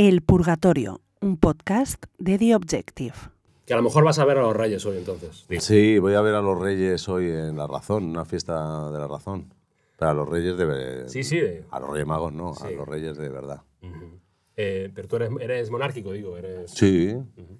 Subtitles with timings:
[0.00, 3.14] El Purgatorio, un podcast de The Objective.
[3.66, 5.44] Que a lo mejor vas a ver a los Reyes hoy entonces.
[5.58, 9.08] Sí, voy a ver a los Reyes hoy en La Razón, una fiesta de La
[9.08, 9.52] Razón.
[9.96, 11.40] Pero a los Reyes de Sí, sí.
[11.40, 13.62] de- A los Reyes Magos no, a los Reyes de verdad.
[14.56, 16.36] Eh, pero tú eres, eres monárquico, digo.
[16.36, 16.70] Eres...
[16.70, 17.16] Sí,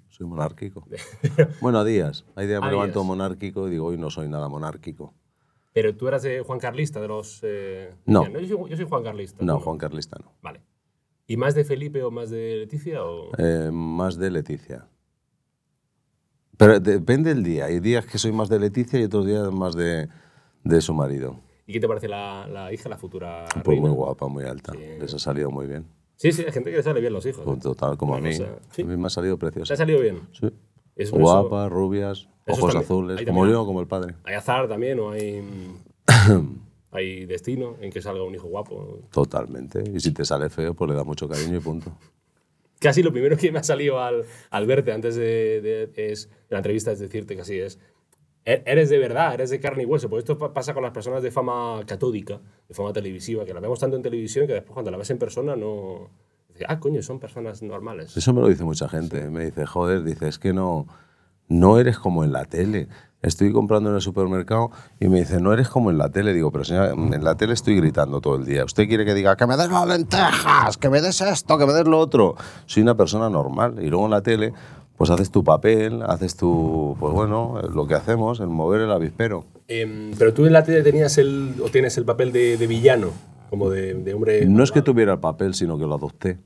[0.07, 0.85] soy monárquico.
[1.59, 2.23] bueno, a días.
[2.37, 3.05] Hay días A me levanto días.
[3.07, 5.13] monárquico y digo, hoy no soy nada monárquico.
[5.73, 7.41] Pero tú eras de Juan Carlista, de los...
[7.43, 8.25] eh, No.
[8.29, 9.43] Yo, soy, yo soy Juan Carlista.
[9.43, 10.31] No, ¿tú Juan Carlista no.
[10.41, 10.61] Vale.
[11.29, 13.05] ¿Y más de Felipe o más de Leticia?
[13.05, 13.29] O...
[13.37, 14.87] Eh, más de Leticia.
[16.57, 17.65] Pero depende del día.
[17.65, 20.09] Hay días que soy más de Leticia y otros días más de,
[20.63, 21.39] de su marido.
[21.67, 23.81] ¿Y qué te parece la, la hija, la futura Pues reina?
[23.81, 24.73] muy guapa, muy alta.
[24.73, 24.79] Sí.
[24.99, 25.85] Les ha salido muy bien.
[26.15, 27.43] Sí, sí, hay gente que le sale bien los hijos.
[27.45, 28.35] Pues Total, como Bueno, a mí.
[28.35, 28.81] o sea, sí.
[28.81, 29.75] A mí me ha salido ¿Te ha preciosa.
[29.75, 30.21] salido bien?
[30.33, 30.49] Sí.
[30.95, 34.15] Es Guapa, rubias, ojos también- azules, como yo, como el padre.
[34.25, 35.41] ¿Hay azar también o hay,
[36.91, 38.99] hay destino en que salga un hijo guapo?
[39.11, 39.83] Totalmente.
[39.93, 41.91] Y si te sale feo, pues le da mucho cariño y punto.
[42.79, 46.31] Casi lo primero que me ha salido al, al verte antes de, de- es, de
[46.49, 47.77] la entrevista es decirte que así es.
[48.45, 50.09] "E- Eres de verdad, eres de carne y hueso.
[50.09, 53.59] Pues esto pa- pasa con las personas de fama catódica, de fama televisiva, que la
[53.59, 56.09] vemos tanto en televisión que después cuando la ves en persona no...
[56.53, 58.15] dices, ah, coño, son personas normales.
[58.15, 59.29] Eso me lo dice mucha gente.
[59.29, 60.87] Me dice, joder, dice, es que no,
[61.49, 62.87] no eres como en la tele.
[63.21, 66.33] Estoy comprando en el supermercado y me dice, no eres como en la tele.
[66.33, 68.63] Digo, pero señora, en la tele estoy gritando todo el día.
[68.63, 71.73] Usted quiere que diga, que me des las lentejas, que me des esto, que me
[71.73, 72.35] des lo otro.
[72.65, 73.75] Soy una persona normal.
[73.81, 74.53] Y luego en la tele,
[74.95, 79.45] pues haces tu papel, haces tu, pues bueno, lo que hacemos, el mover el avispero.
[79.67, 83.11] Em, pero tú en la tele tenías el, o tienes el papel de, de villano,
[83.49, 84.45] como de, de hombre...
[84.45, 86.37] No es que tuviera el papel, sino que lo adopté.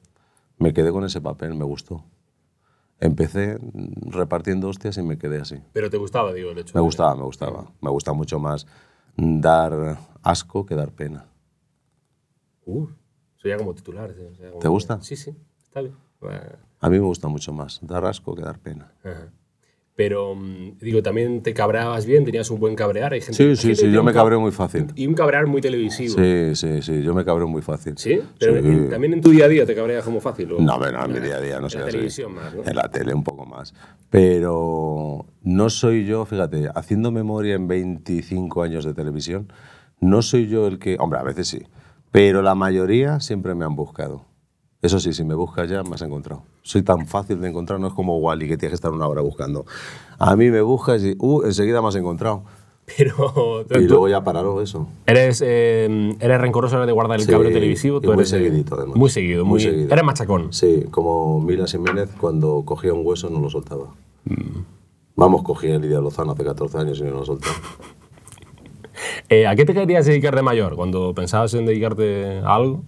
[0.57, 2.03] Me quedé con ese papel, me gustó.
[3.03, 3.57] Empecé
[4.11, 5.57] repartiendo hostias y me quedé así.
[5.73, 7.69] Pero te gustaba, digo, el hecho Me de- gustaba, me gustaba.
[7.81, 8.65] Me gusta mucho más
[9.17, 11.25] dar asco que dar pena.
[12.65, 12.87] Uh,
[13.35, 14.09] soy ya como titular.
[14.11, 15.01] o sea, como- ¿Te gusta?
[15.01, 15.95] Sí, sí, está bien.
[16.79, 18.89] A mí me gusta mucho más dar asco que dar pena.
[19.03, 19.33] Ajá.
[19.95, 23.13] Pero, mm, digo, también te cabreabas bien, tenías un buen cabrear.
[23.13, 24.87] Hay gente, Sí, hay sí, gente sí, yo me cab- cabreo muy fácil.
[24.95, 26.15] Y un cabrear muy televisivo.
[26.15, 27.93] Sí, sí, sí, yo me cabreo muy fácil.
[27.97, 28.19] ¿Sí?
[28.39, 28.67] Pero Sí.
[28.67, 30.51] en- también en tu día a día te cabreas como fácil.
[30.53, 30.59] ¿o?
[30.59, 31.91] No, bueno, en mi día a día no En soy la así.
[31.91, 32.63] televisión más, ¿no?
[32.65, 33.75] En la tele un poco más.
[34.09, 39.51] Pero no soy yo, fíjate, haciendo memoria en 25 años de televisión,
[39.99, 40.97] no soy yo el que...
[40.99, 41.61] Hombre, a veces sí.
[42.11, 44.25] Pero la mayoría siempre me han buscado.
[44.81, 46.43] Eso sí, si me buscas ya, me has encontrado.
[46.63, 49.21] Soy tan fácil de encontrar, no es como Wally, que tienes que estar una hora
[49.21, 49.65] buscando.
[50.17, 52.43] A mí me buscas y, uh, enseguida me has encontrado.
[52.97, 54.87] Pero Y luego ya pararlo eso.
[55.05, 58.01] eres, eh, eres rencoroso de guardar el Sí, cabreo televisivo.
[58.01, 58.95] Tú muy eres de- seguidito, además.
[58.97, 59.91] Muy seguido, muy, Muy seguido.
[59.93, 60.51] Eres machacón.
[60.53, 63.87] Sí, como Mila Jiménez cuando cogía un hueso no lo soltaba.
[65.15, 67.55] Vamos, cogía Lidia Lozano hace 14 años y no lo soltaba.
[69.29, 70.75] Eh, ¿A qué te querías dedicar de mayor?
[70.75, 72.83] Cuando pensabas en dedicarte a algo.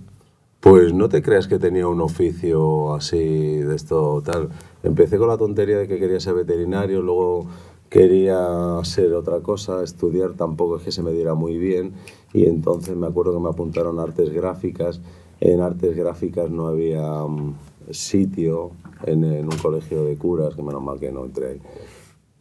[0.66, 3.20] Pues no te creas que tenía un oficio así
[3.60, 4.50] de esto tal.
[4.82, 7.46] Empecé con la tontería de que quería ser veterinario, luego
[7.88, 11.94] quería ser otra cosa, estudiar tampoco es que se me diera muy bien
[12.34, 15.02] y entonces me acuerdo que me apuntaron a artes gráficas.
[15.40, 17.58] En artes gráficas no había mm,
[17.92, 18.72] sitio
[19.04, 21.62] en, en un colegio de curas, que menos mal que no entré ahí.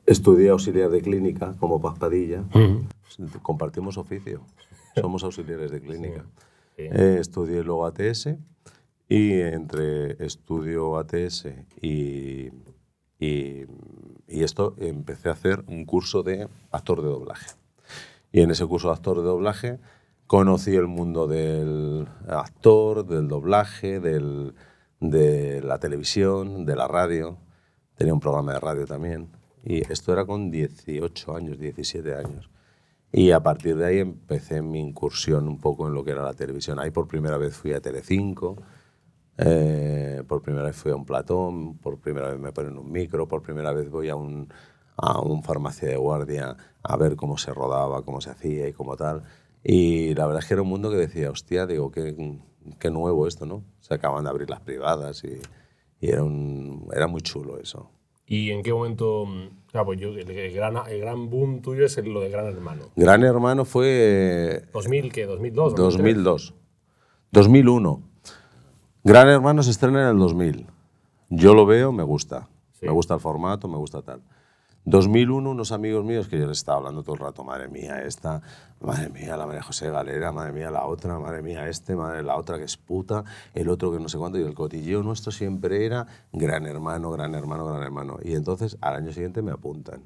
[0.07, 2.43] Estudié auxiliar de clínica como Paspadilla.
[3.43, 4.41] Compartimos oficio.
[4.95, 6.23] Somos auxiliares de clínica.
[6.23, 6.54] Sí.
[6.77, 8.37] Eh, estudié luego ATS
[9.09, 11.47] y entre estudio ATS
[11.81, 12.51] y,
[13.19, 13.67] y,
[14.27, 17.51] esto empecé a hacer un curso de actor de doblaje.
[18.33, 19.79] Y en ese curso de actor de doblaje
[20.27, 24.55] conocí el mundo del actor, del doblaje, del,
[25.01, 27.39] de la televisión, de la radio.
[27.95, 29.31] Tenía un programa de radio también.
[29.63, 32.51] Y esto era con 18 años, 17 años.
[33.17, 36.35] Y a partir de ahí empecé mi incursión un poco en lo que era la
[36.35, 36.81] televisión.
[36.81, 38.57] Ahí por primera vez fui a Telecinco,
[39.39, 43.29] eh, por primera vez fui a un platón, por primera vez me ponen un micro,
[43.29, 44.53] por primera vez voy a un,
[44.97, 48.97] a un farmacia de guardia a ver cómo se rodaba, cómo se hacía y cómo
[48.97, 49.23] tal.
[49.63, 52.41] Y la verdad es que era un mundo que decía, hostia, digo, qué,
[52.81, 53.63] qué nuevo esto, ¿no?
[53.81, 55.41] Se acaban de abrir las privadas y,
[56.01, 57.94] y era, un, era muy chulo eso.
[58.27, 59.27] ¿Y en qué momento?
[59.27, 62.29] mm, Claro, pues yo, el, el gran, el gran boom tuyo es el- lo de
[62.31, 62.85] Gran Hermano.
[62.95, 65.27] Gran Hermano fue ¿2000 qué?
[65.29, 65.75] ¿2002?
[65.75, 66.55] 2002.
[67.33, 68.01] 2001.
[69.03, 70.67] Gran Hermano se estrena en el 2000.
[71.29, 72.49] Yo lo veo, me gusta.
[72.79, 72.87] Sí.
[72.87, 74.21] Me gusta el formato, me gusta tal.
[74.87, 78.43] 2001, unos amigos míos que yo les estaba hablando todo el rato, madre mía, esta,
[78.81, 82.37] madre mía, la María José Galera, madre mía, la otra, madre mía, este, madre la
[82.37, 85.87] otra que es puta, el otro que no sé cuánto, y el cotilleo nuestro siempre
[85.87, 88.19] era gran hermano, gran hermano, gran hermano.
[88.23, 90.03] Y entonces al año siguiente me apuntan.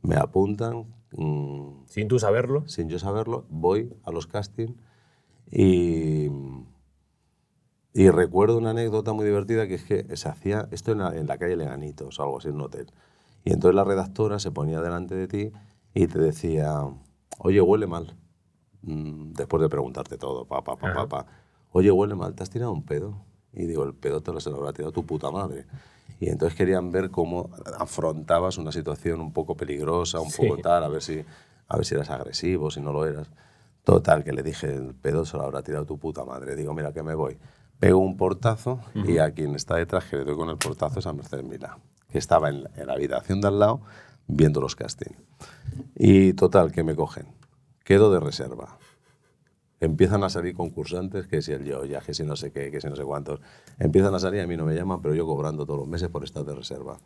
[0.00, 2.66] Me apuntan, mm, Sin tú saberlo.
[2.66, 4.74] sin yo saberlo, voy a los castings
[5.50, 6.30] y,
[7.92, 11.26] Y recuerdo una anécdota muy divertida que es que se hacía esto en la, en
[11.26, 12.86] la calle Leganitos, algo así, en un hotel.
[13.44, 15.52] Y entonces la redactora se ponía delante de ti
[15.94, 16.80] y te decía,
[17.38, 18.16] oye, huele mal.
[18.82, 21.26] Mm, Después de preguntarte todo, pa, pa, pa, pa, pa.
[21.72, 23.16] Oye, huele mal, ¿te has tirado un pedo?
[23.52, 25.66] Y digo, el pedo te lo se lo habrá tirado tu puta madre.
[26.20, 30.42] Y entonces querían ver cómo afrontabas una situación un poco peligrosa, un Sí.
[30.42, 31.22] poco tal, a ver si,
[31.68, 33.28] a ver si eras agresivo, si no lo eras.
[33.84, 36.56] Total, que le dije, el pedo se lo habrá tirado tu puta madre.
[36.56, 37.36] Digo, mira, que me voy.
[37.78, 41.06] Pego un portazo y a quien está detrás que le doy con el portazo es
[41.06, 41.76] a Mercedes Milá,
[42.18, 43.80] estaba en en la habitación de al lado
[44.26, 45.16] viendo los castings.
[45.96, 47.26] Y total, que me cogen.
[47.84, 48.78] Quedo de reserva.
[49.80, 52.80] Empiezan a salir concursantes, que si el yo, ya, que si no sé qué, que
[52.80, 53.40] si no sé cuántos.
[53.78, 56.24] Empiezan a salir, a mí no me llaman, pero yo cobrando todos los meses por
[56.24, 56.98] estar de reserva.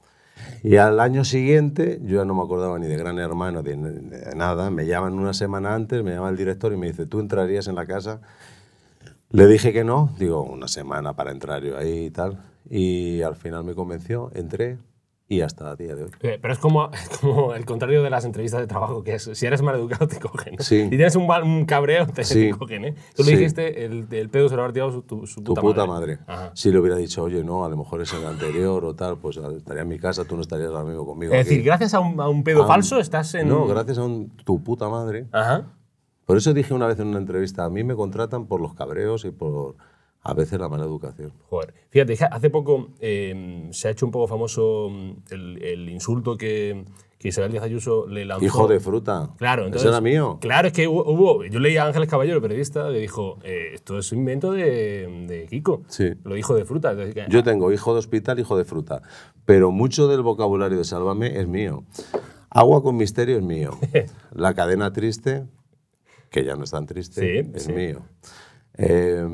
[0.63, 4.35] Y al año siguiente, yo ya no me acordaba ni de Gran Hermano, de, de
[4.37, 4.71] nada.
[4.71, 7.75] Me llaman una semana antes, me llama el director y me dice, ¿tú entrarías en
[7.75, 8.21] la casa?
[9.31, 12.39] Le dije que no, digo, una semana para entrar yo ahí y tal.
[12.71, 14.79] Y al final me convenció, entré
[15.31, 16.11] y hasta el día de hoy.
[16.23, 16.91] Eh, Pero es como,
[17.21, 20.19] como el contrario de las entrevistas de trabajo, que es si eres mal educado te
[20.19, 20.57] cogen.
[20.61, 20.85] Sí.
[20.85, 22.51] Si tienes un, mal- un cabreo te, Sí.
[22.51, 22.85] te cogen.
[22.87, 22.95] ¿eh?
[23.15, 23.37] Tú le Sí.
[23.37, 26.19] dijiste, el, el pedo se lo habrá tirado su, tu, su Tu puta, puta madre.
[26.27, 26.51] madre.
[26.55, 29.37] Si le hubiera dicho, oye, no, a lo mejor es el anterior o tal, pues
[29.37, 31.33] estaría en mi casa, tú no estarías mismo conmigo.
[31.35, 31.67] Es decir, aquí.
[31.67, 33.49] gracias a un, a un pedo Ah, falso estás en...
[33.49, 35.27] No, gracias a un, tu puta madre.
[35.33, 35.67] Ajá.
[36.25, 39.25] Por eso dije una vez en una entrevista, a mí me contratan por los cabreos
[39.25, 39.77] y por
[40.31, 41.33] a veces la mala educación.
[41.49, 41.73] Joder.
[41.91, 46.37] Fíjate, que hace poco eh, se ha hecho un poco famoso mm, el, el insulto
[46.37, 46.85] que,
[47.19, 48.45] que Isabel Díaz Ayuso le lanzó.
[48.45, 49.31] Hijo de fruta.
[49.39, 49.83] Claro, entonces.
[49.87, 50.39] Eso era mío.
[50.41, 51.05] Claro, es que hubo.
[51.11, 55.25] hubo- yo leí a Ángeles Caballero, periodista, le dijo: eh, Esto es un invento de,
[55.27, 55.83] de Kiko.
[55.89, 56.11] Sí.
[56.25, 56.91] Lo dijo de fruta.
[56.91, 59.03] Entonces, que- Yo tengo hijo de hospital, hijo de fruta.
[59.47, 61.85] Pero mucho del vocabulario de Sálvame es mío.
[62.51, 63.71] Agua con misterio es mío.
[64.33, 65.45] La cadena triste,
[66.31, 67.73] que ya no es tan triste, Sí, es sí.
[67.73, 68.03] mío.
[68.81, 69.25] Eh,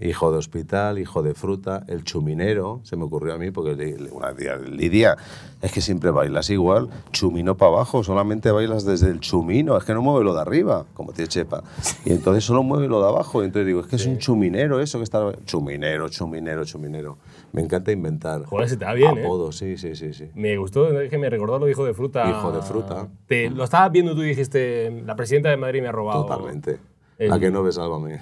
[0.00, 4.32] hijo de hospital, hijo de fruta, el chuminero, se me ocurrió a mí porque una
[4.32, 5.16] día, Lidia,
[5.62, 9.92] es que siempre bailas igual, chumino para abajo, solamente bailas desde el chumino, es que
[9.94, 11.62] no mueve lo de arriba, como tiene Chepa.
[12.04, 14.80] Y entonces solo mueve lo de abajo, y entonces digo, es que es un chuminero
[14.80, 15.20] eso que está...
[15.44, 17.18] Chuminero, chuminero, chuminero.
[17.52, 18.44] Me encanta inventar.
[18.44, 19.24] Joder, se te da bien, ¿eh?
[19.24, 20.30] Apodos, sí, sí, sí, sí.
[20.34, 22.28] Me gustó, es que me recordó lo de hijo de fruta.
[22.30, 23.08] Hijo de fruta.
[23.26, 26.22] Te, lo estabas viendo tú y dijiste: La presidenta de Madrid me ha robado.
[26.26, 26.78] Totalmente.
[27.18, 28.20] el- La que no ves, sálvame.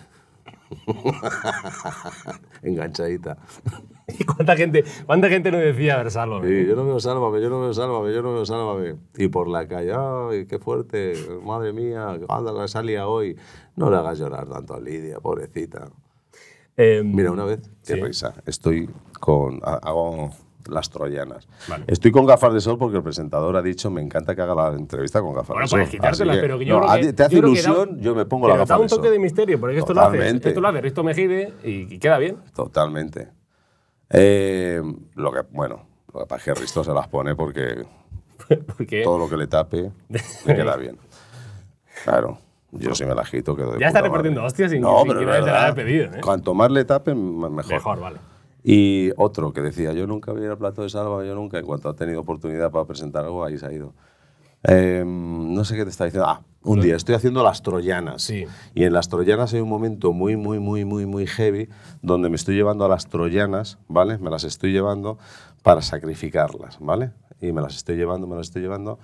[2.63, 3.37] Enganchadita.
[4.19, 6.43] ¿Y cuánta gente, cuánta gente no decía Versalo?
[6.43, 8.97] Sí, yo no veo sálvame, yo no veo sálvame, yo no veo sálvame.
[9.17, 11.13] Y por la calle, ay, qué fuerte,
[11.45, 13.37] madre mía, anda la salía hoy.
[13.77, 15.91] No le hagas llorar tanto a Lidia, pobrecita.
[16.77, 18.01] Eh, Mira, una vez, qué Sí.
[18.01, 18.89] risa, estoy
[19.21, 20.31] con, ha- hago
[20.69, 21.49] las troyanas.
[21.69, 21.85] Vale.
[21.89, 24.69] Estoy con gafas de sol porque el presentador ha dicho, me encanta que haga la
[24.77, 25.79] entrevista con gafas Bueno, de sol.
[25.79, 28.01] puedes quitártelas, que, pero que yo no, creo que- ¿Te hace yo que da- ilusión?
[28.01, 28.99] yo me pongo la da gafa un de sol.
[28.99, 30.49] toque de misterio, porque esto lo hace, Totalmente.
[30.49, 32.37] esto lo hace Risto Mejide y, y queda bien.
[32.55, 33.29] Totalmente.
[34.11, 34.83] Eh,
[35.17, 35.85] lo que, bueno,
[36.15, 37.85] lo que pasa es que Risto se las pone porque
[39.05, 40.97] todo lo que le tape le queda bien.
[42.05, 42.39] Claro,
[42.73, 44.47] yo si me la quito quedo de Ya está repartiendo madre.
[44.49, 46.21] hostias sin no, que pero te la pedido, ¿eh?
[46.23, 47.67] Cuanto más le tapen, mejor.
[47.73, 48.19] mejor, vale.
[48.63, 51.59] Y otro que decía, yo nunca voy a ir al plato de salva, yo nunca,
[51.59, 53.95] en cuanto ha tenido oportunidad para presentar algo, ahí se ha ido.
[54.65, 56.29] Eh, no sé qué te está diciendo.
[56.29, 58.23] Ah, un día estoy haciendo las troyanas.
[58.23, 58.45] Sí.
[58.75, 61.69] Y en las troyanas hay un momento muy, muy, muy, muy, muy heavy
[62.03, 64.19] donde me estoy llevando a las troyanas, ¿vale?
[64.19, 65.19] Me las estoy llevando
[65.63, 67.13] para sacrificarlas, ¿vale?
[67.41, 68.99] Y me las estoy llevando, me las estoy llevando.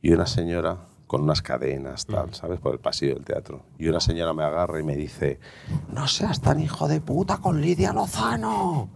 [0.00, 2.60] Y una señora con unas cadenas, tal, ¿sabes?
[2.60, 3.62] Por el pasillo del teatro.
[3.78, 5.38] Y una señora me agarra y me dice,
[5.92, 8.88] no seas tan hijo de puta con Lidia Lozano.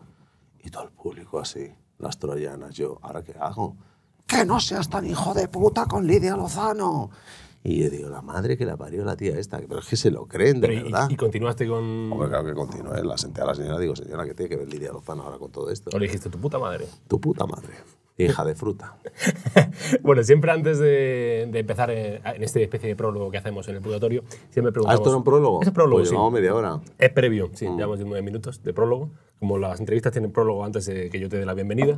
[0.62, 3.76] Y todo el público así, las troyanas, yo, ¿ahora qué hago?
[4.26, 7.10] Que no seas tan hijo de puta con Lidia Lozano.
[7.64, 10.10] Y yo digo, la madre que la parió la tía esta, pero es que se
[10.10, 11.10] lo creen, de Pero verdad.
[11.10, 12.12] y, continuaste con.
[12.12, 13.02] Hombre, claro que continúe.
[13.04, 15.50] La senté a la señora, digo, señora, ¿qué tiene que ver Lidia Lozano ahora con
[15.50, 15.90] todo esto?
[15.92, 16.86] O le dijiste tu puta madre.
[17.08, 17.74] Tu puta madre,
[18.18, 18.96] hija de fruta.
[20.02, 23.76] bueno, siempre antes de, de empezar eh, en esta especie de prólogo que hacemos en
[23.76, 24.94] el purgatorio, siempre ¿Ah, preguntamos.
[25.00, 25.62] esto era un prólogo?
[25.62, 26.14] Es prólogo, pues sí.
[26.14, 26.80] llevamos media hora.
[26.98, 27.76] Es previo, sí, Mm.
[27.76, 29.10] llevamos nueve minutos de prólogo.
[29.38, 31.94] Como las entrevistas tienen prólogo antes de que yo te dé la bienvenida.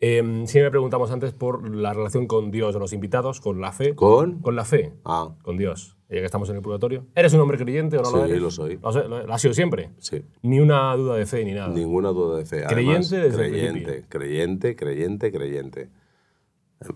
[0.00, 3.94] Eh, siempre preguntamos antes por la relación con Dios de los invitados, con la fe.
[3.94, 4.40] ¿Con?
[4.40, 4.92] Con la fe.
[5.04, 5.95] Ah, Con Dios.
[6.08, 7.04] Ya que estamos en el purgatorio.
[7.16, 8.40] ¿Eres un hombre creyente o no lo Sí, eres?
[8.42, 8.78] lo soy.
[8.80, 9.90] ¿Lo, has- lo has sido siempre?
[9.98, 10.22] sí.
[10.42, 11.68] Ni una duda de fe ni nada.
[11.68, 12.64] Ninguna duda de fe.
[12.64, 12.74] Además,
[13.08, 14.08] Creyente desde el creyente, principio.
[14.08, 15.90] creyente, creyente, creyente.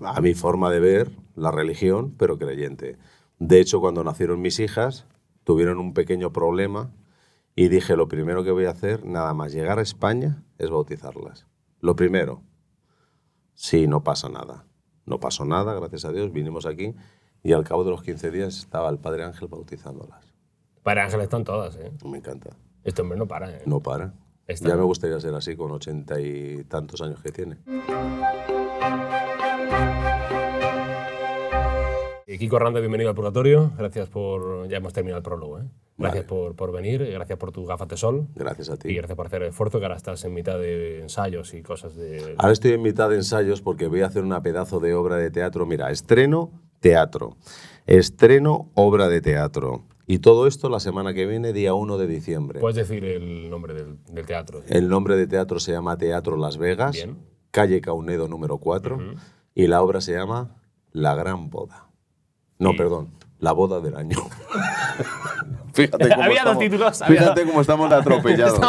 [0.04, 2.98] A mi forma de ver la religión, pero creyente.
[3.38, 5.06] De hecho, cuando nacieron mis hijas,
[5.44, 6.92] tuvieron un pequeño problema
[7.56, 11.46] y dije, lo primero que voy a hacer, nada más llegar a España, es bautizarlas.
[11.80, 12.42] Lo primero.
[13.54, 14.66] Sí, no pasa nada.
[15.06, 16.94] No pasó nada, gracias a Dios, vinimos aquí
[17.42, 20.32] y al cabo de los 15 días estaba el Padre Ángel bautizándolas.
[20.82, 21.90] Para Ángel están todas, ¿eh?
[22.04, 22.50] Me encanta.
[22.84, 23.62] Este hombre no para, ¿eh?
[23.66, 24.14] No para.
[24.46, 24.68] Está.
[24.68, 27.56] Ya me gustaría ser así con ochenta y tantos años que tiene.
[32.26, 33.72] Eh, Kiko Hernández, bienvenido al Purgatorio.
[33.76, 34.68] Gracias por.
[34.68, 35.64] Ya hemos terminado el prólogo, ¿eh?
[35.98, 38.94] Gracias por, por venir, gracias por tu gafas de sol Gracias a y ti.
[38.94, 42.36] gracias por hacer el esfuerzo, que ahora estás en mitad de ensayos y cosas de.
[42.38, 45.30] Ahora estoy en mitad de ensayos porque voy a hacer una pedazo de obra de
[45.30, 45.66] teatro.
[45.66, 47.36] Mira, estreno, teatro.
[47.86, 49.84] Estreno, obra de teatro.
[50.06, 52.58] Y todo esto la semana que viene, día 1 de diciembre.
[52.60, 54.62] Puedes decir el nombre del, del teatro.
[54.68, 57.18] El nombre de teatro se llama Teatro Las Vegas, Bien.
[57.52, 58.98] calle Caunedo número 4,
[59.54, 60.56] y la obra se llama
[60.90, 61.86] La Gran Boda.
[62.58, 64.16] No, perdón, La Boda del Año.
[65.72, 68.60] fíjate cómo Había dos estamos, títulos, había Fíjate dos- cómo estamos de atropellados.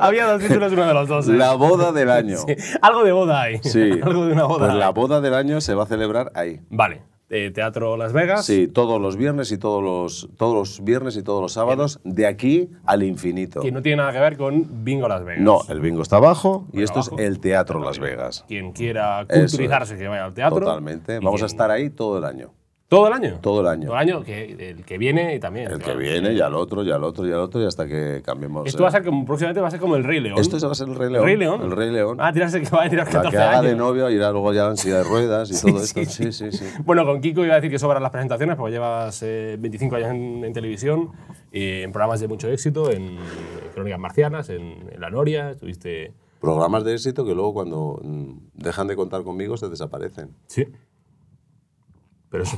[0.00, 1.28] Había dos títulos, uno de los dos.
[1.28, 1.32] ¿eh?
[1.32, 2.36] La Boda del Año.
[2.38, 3.58] Sí, Algo de boda hay.
[3.62, 3.90] Sí.
[4.02, 4.66] Algo de una boda.
[4.66, 6.60] Pues la boda del año se va a celebrar ahí.
[6.70, 7.02] Vale.
[7.28, 8.46] Eh, Teatro Las Vegas.
[8.46, 12.24] Sí, todos los viernes y todos los, todos los viernes y todos los sábados, de
[12.24, 13.62] aquí al infinito.
[13.62, 15.42] Que no tiene nada que ver con Bingo Las Vegas.
[15.42, 17.16] No, el bingo está abajo y esto abajo.
[17.18, 18.44] es el Teatro Las Vegas.
[18.46, 20.60] Quien quiera culturizarse, que vaya al teatro.
[20.60, 21.16] Totalmente.
[21.18, 22.52] Vamos a quien- estar ahí todo el año.
[22.88, 23.38] ¿Todo el año?
[23.40, 23.86] Todo el año.
[23.86, 25.66] Todo el año, que el que viene y también.
[25.66, 25.98] El que claro.
[25.98, 28.68] viene, y al otro, y al otro, y al otro, y hasta que cambiemos.
[28.68, 28.92] Esto va a eh.
[28.92, 30.38] ser como, próximamente va a ser como el Rey León.
[30.38, 31.24] Esto va a ser el Rey León.
[31.24, 31.62] ¿Rey León?
[31.62, 32.18] El Rey León.
[32.20, 33.64] Ah, tirarse que va a tirar la 14 que haga años.
[33.72, 36.04] de novio irá luego ya en silla de ruedas y todo esto.
[36.04, 36.64] Sí, sí, sí.
[36.84, 40.10] Bueno, con Kiko iba a decir que sobran las presentaciones, porque llevas eh, 25 años
[40.10, 41.10] en, en televisión,
[41.50, 43.18] y en programas de mucho éxito, en, en
[43.74, 46.12] Crónicas Marcianas, en, en La Noria, estuviste...
[46.40, 50.36] Programas de éxito que luego cuando mm, dejan de contar conmigo se desaparecen.
[50.46, 50.68] Sí.
[52.30, 52.56] Pero es,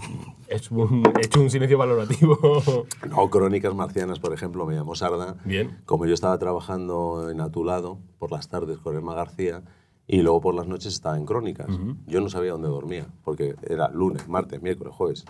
[0.48, 2.38] es un, he hecho un silencio valorativo.
[3.08, 5.36] No, Crónicas Marcianas, por ejemplo, me llamó Sarda.
[5.44, 5.78] Bien.
[5.84, 9.62] Como yo estaba trabajando en A tu lado por las tardes con Emma García
[10.06, 11.68] y luego por las noches estaba en Crónicas.
[12.06, 15.24] Yo no sabía dónde dormía, porque era lunes, martes, miércoles, jueves.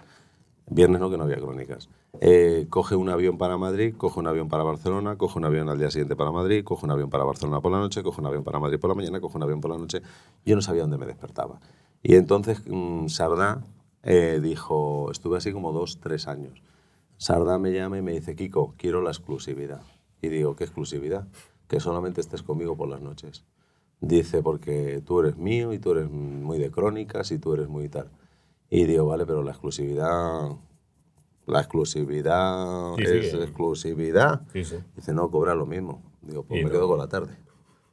[0.70, 1.88] Viernes no, que no había crónicas.
[2.20, 5.78] Eh, coge un avión para Madrid, coge un avión para Barcelona, coge un avión al
[5.78, 8.44] día siguiente para Madrid, coge un avión para Barcelona por la noche, coge un avión
[8.44, 10.02] para Madrid por la mañana, coge un avión por la noche.
[10.44, 11.58] Yo no sabía dónde me despertaba.
[12.02, 13.62] Y entonces mm, Sardá
[14.02, 16.62] eh, dijo, estuve así como dos, tres años.
[17.16, 19.82] Sardá me llama y me dice, Kiko, quiero la exclusividad.
[20.22, 21.26] Y digo, ¿qué exclusividad?
[21.66, 23.44] Que solamente estés conmigo por las noches.
[24.00, 27.88] Dice, porque tú eres mío y tú eres muy de crónicas y tú eres muy
[27.88, 28.10] tal.
[28.70, 30.50] Y digo, vale, pero la exclusividad...
[31.46, 34.42] La exclusividad Sí, sí, es exclusividad.
[34.52, 34.76] Sí, sí.
[34.94, 36.02] Dice, no, cobra lo mismo.
[36.20, 36.74] Digo, pues Y me no.
[36.76, 37.36] quedo con la tarde.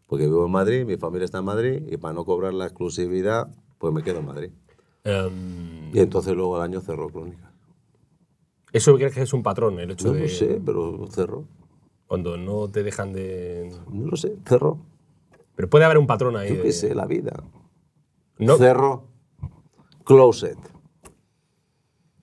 [0.07, 3.47] Porque vivo en Madrid, mi familia está en Madrid y para no cobrar la exclusividad,
[3.79, 4.51] pues me quedo en Madrid.
[5.05, 7.51] Em, Y entonces luego al año cerró Crónicas.
[8.73, 11.45] ¿Eso crees que es un patrón, el hecho No de lo sé, pero cerró.
[12.07, 13.71] cuando no te dejan de...
[13.89, 14.79] No lo sé, cerró.
[15.55, 16.49] Pero puede haber un patrón ahí.
[16.49, 17.41] Yo de- qué sé, la vida.
[18.37, 19.07] No, Cerró.
[20.03, 20.57] Closet.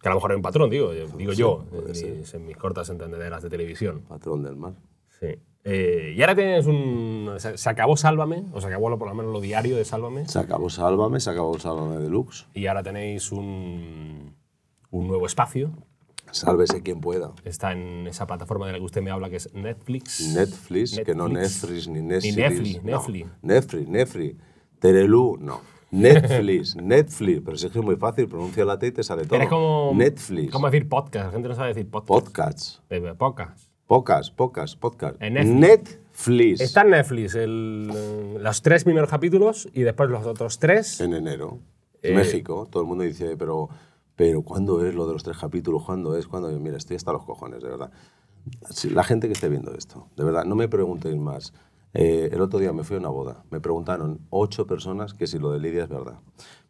[0.02, 2.90] que a lo mejor hay un patrón, digo, digo yo, en mis, en mis cortas
[2.90, 4.02] entendederas de televisión.
[4.08, 4.74] Patrón del mar.
[5.20, 5.28] Sí.
[5.64, 7.30] Eh, y ahora tienes un...
[7.38, 10.26] Se, se acabó Sálvame, o se acabó lo- por lo menos lo diario de Sálvame,
[10.28, 12.46] Se acabó Sálvame, se acabó Sálvame Deluxe.
[12.54, 14.34] y ahora tenéis un,
[14.90, 15.70] un nuevo espacio.
[16.32, 17.32] Sálvese quien pueda.
[17.44, 20.32] Está en esa plataforma de la que usted me habla, que es Netflix.
[20.34, 21.86] Netflix, que no Netflix.
[21.86, 22.36] Netflix ni Ni Netflix.
[22.36, 22.90] Netflix, no.
[22.90, 23.30] Netflix.
[23.42, 24.36] Netflix, Netflix.
[24.80, 25.60] Terelú, no.
[25.90, 27.42] Netflix, Netflix.
[27.44, 29.36] Pero si es que es muy fácil, pronuncia la T y te sale todo.
[29.36, 29.92] Eres como...
[29.94, 30.50] Netflix.
[30.50, 31.26] ¿Cómo decir podcast?
[31.26, 32.08] La gente no sabe decir podcast.
[32.08, 32.82] Podcasts.
[32.88, 33.68] Eh, podcast.
[33.86, 35.20] Pocas, pocas, podcast.
[35.20, 35.60] En Netflix.
[35.60, 36.60] Netflix.
[36.60, 41.00] Está en Netflix el, eh, los tres primeros capítulos y después los otros tres.
[41.00, 41.58] En enero.
[42.02, 42.66] Eh, México.
[42.70, 43.68] Todo el mundo dice, pero,
[44.16, 45.82] pero ¿cuándo es lo de los tres capítulos?
[45.84, 46.26] ¿Cuándo es?
[46.26, 46.48] ¿Cuándo?
[46.58, 47.90] Mira, estoy hasta los cojones, de verdad.
[48.90, 51.52] La gente que esté viendo esto, de verdad, no me preguntéis más.
[51.94, 53.44] Eh, el otro día me fui a una boda.
[53.50, 56.18] Me preguntaron ocho personas que si lo de Lidia es verdad.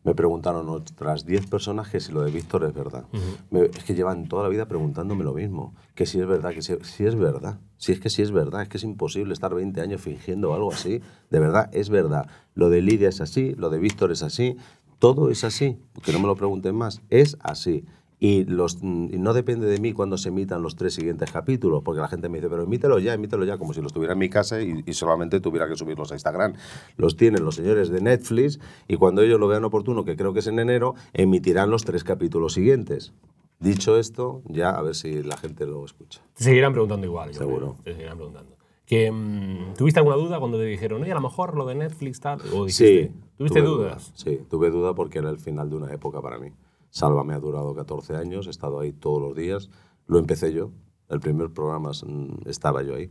[0.05, 3.05] Me preguntaron otras diez personas que si lo de Víctor es verdad.
[3.51, 5.75] Me- es que llevan toda la vida preguntándome lo mismo.
[5.95, 7.61] Que si es verdad, que si, si es verdad.
[7.77, 10.73] Si es que si es verdad, es que es imposible estar 20 años fingiendo algo
[10.73, 11.01] así.
[11.31, 12.27] De verdad, es verdad.
[12.55, 14.57] Lo de Lidia es así, lo de Víctor es así.
[14.99, 15.79] Todo es así.
[16.05, 17.01] Que no me lo pregunten más.
[17.09, 17.85] Es así.
[18.25, 22.01] Y, los, y no depende de mí cuando se emitan los tres siguientes capítulos, porque
[22.01, 24.29] la gente me dice, pero emítelo ya, emítelo ya, como si los tuviera en mi
[24.29, 26.53] casa y, y solamente tuviera que subirlos a Instagram.
[26.97, 30.39] Los tienen los señores de Netflix y cuando ellos lo vean oportuno, que creo que
[30.39, 33.13] es en enero, emitirán los tres capítulos siguientes.
[33.59, 36.21] Dicho esto, ya a ver si la gente lo escucha.
[36.37, 37.33] Te seguirán preguntando igual.
[37.33, 37.77] yo Seguro.
[37.83, 38.57] Te seguirán preguntando.
[38.87, 42.21] Que, mm, ¿Tuviste alguna duda cuando te dijeron, oye, a lo mejor lo de Netflix
[42.21, 42.41] tal?
[42.55, 42.85] O Sí.
[42.85, 44.13] dijiste, ¿Tuviste tuve dudas?
[44.15, 46.51] Sí, tuve duda porque era el final de una época para mí.
[46.93, 49.71] Salva me ha durado 14 años, he estado ahí todos los días.
[50.07, 50.73] Lo empecé yo,
[51.09, 53.11] el primer programa mm, estaba yo ahí.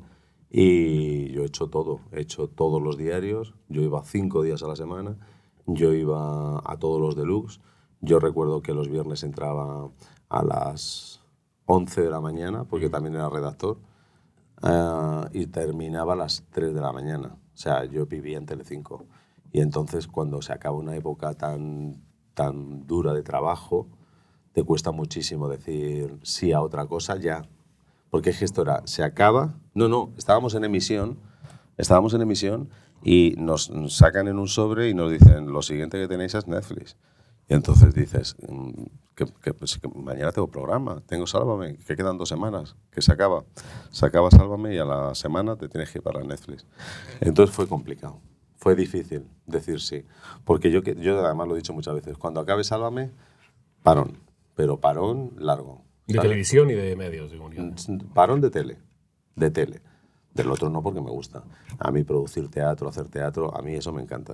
[0.51, 3.55] Y yo he hecho todo, he hecho todos los diarios.
[3.69, 5.17] Yo iba cinco días a la semana,
[5.65, 7.59] yo iba a todos los deluxe.
[8.01, 9.89] Yo recuerdo que los viernes entraba
[10.29, 11.21] a las
[11.65, 13.79] 11 de la mañana, porque también era redactor
[14.61, 17.35] ah, y terminaba a las 3 de la mañana.
[17.51, 19.07] O sea, yo vivía en Telecinco.
[19.51, 22.10] Y entonces cuando se acaba una época tan,
[22.41, 23.87] tan dura de trabajo,
[24.53, 27.43] te cuesta muchísimo decir sí a otra cosa ya.
[28.09, 31.17] Porque es que esto era, se acaba, no, no, estábamos en emisión,
[31.77, 32.69] estábamos en emisión
[33.03, 36.97] y nos sacan en un sobre y nos dicen, lo siguiente que tenéis es Netflix.
[37.47, 38.83] Y entonces dices, mm,
[39.15, 43.43] que, pues, que mañana tengo programa, tengo Sálvame, que quedan dos semanas, que se acaba.
[43.91, 46.65] Se acaba Sálvame y a la semana te tienes que ir para Netflix.
[47.19, 48.19] Entonces fue complicado,
[48.61, 50.05] fue difícil decir sí.
[50.45, 53.09] Porque yo, yo además lo he dicho muchas veces, cuando acabe Sálvame,
[53.81, 54.19] parón,
[54.55, 55.81] pero parón largo.
[56.05, 56.29] De ¿sabes?
[56.29, 57.99] televisión y de medios de comunicación.
[58.13, 58.77] Parón de tele,
[59.35, 59.81] de tele.
[60.35, 61.43] Del otro no porque me gusta.
[61.79, 64.33] A mí producir teatro, hacer teatro, a mí eso me encanta.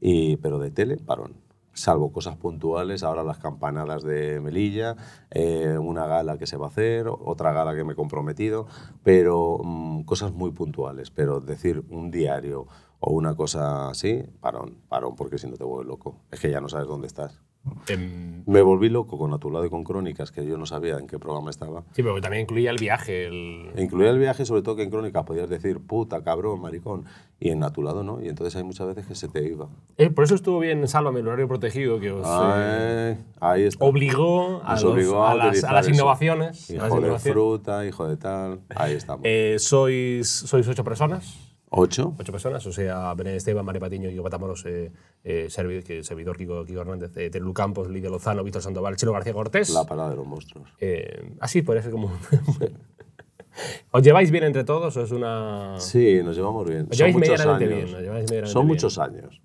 [0.00, 1.34] Y, pero de tele, parón.
[1.74, 4.96] Salvo cosas puntuales, ahora las campanadas de Melilla,
[5.30, 8.66] eh, una gala que se va a hacer, otra gala que me he comprometido,
[9.02, 11.10] pero mm, cosas muy puntuales.
[11.10, 12.66] Pero decir un diario
[13.00, 16.20] o una cosa así, parón, parón, porque si no te vuelves loco.
[16.30, 17.40] Es que ya no sabes dónde estás.
[17.88, 20.98] Em, Me volví loco con A tu lado y con Crónicas, que yo no sabía
[20.98, 21.80] en qué programa estaba.
[21.92, 23.26] sí, pero también incluía el viaje.
[23.26, 23.70] El...
[23.78, 27.04] Incluía el viaje, sobre todo que en Crónicas podías decir puta, cabrón, maricón,
[27.40, 29.68] y en A tu lado no, y entonces hay muchas veces que se te iba.
[29.96, 33.84] Eh, por eso estuvo bien Sálvame, el horario protegido, que os eh, Ay, ahí está.
[33.84, 36.70] obligó, a, los- obligó a a las, a las innovaciones.
[36.70, 37.22] a las Hijo de innovaciones.
[37.22, 39.22] fruta, hijo de tal, ahí estamos.
[39.24, 41.43] Eh, sois, sois ocho personas.
[41.76, 42.14] ¿Ocho?
[42.18, 44.92] Ocho personas, o sea, Belén Esteban, María Patiño, Diego Patamoros, eh,
[45.24, 49.12] eh, servi- que- servidor Kiko, Kiko Hernández, eh, Terelu Campos, Lidia Lozano, Víctor Sandoval, Chelo
[49.12, 49.70] García Cortés.
[49.70, 50.68] La parada de los monstruos.
[50.78, 52.12] Eh, así podría ser como.
[53.92, 55.74] ¿Os lleváis bien entre todos o es una.?
[55.78, 56.88] Sí, nos llevamos bien.
[56.90, 57.58] Os Son muchos años.
[57.58, 58.68] bien, os lleváis medianamente Son bien.
[58.68, 59.42] muchos años.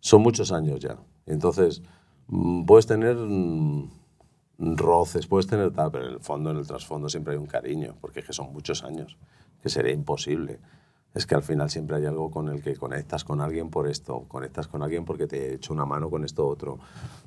[0.00, 0.96] Son muchos años ya.
[1.26, 1.82] Entonces,
[2.28, 3.90] mm, puedes tener mm,
[4.76, 7.94] roces, puedes tener tal, pero en el fondo, en el trasfondo, siempre hay un cariño,
[8.00, 9.16] porque es que son muchos años,
[9.62, 10.58] que sería imposible.
[11.14, 14.26] Es que al final siempre hay algo con el que conectas con alguien por esto,
[14.28, 16.78] conectas con alguien porque te he hecho una mano con esto otro.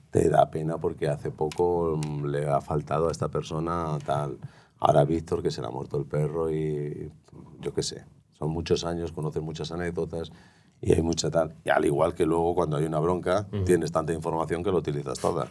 [0.10, 4.38] Te da pena porque hace poco mm, le ha faltado a esta persona tal.
[4.80, 7.12] Ahora Víctor, que se le ha muerto el perro y
[7.60, 8.06] yo qué sé.
[8.32, 10.32] Son muchos años, conoces muchas anécdotas
[10.82, 11.56] y hay mucha tal.
[11.64, 15.20] Y al igual que luego cuando hay una bronca, tienes tanta información que lo utilizas
[15.20, 15.48] toda.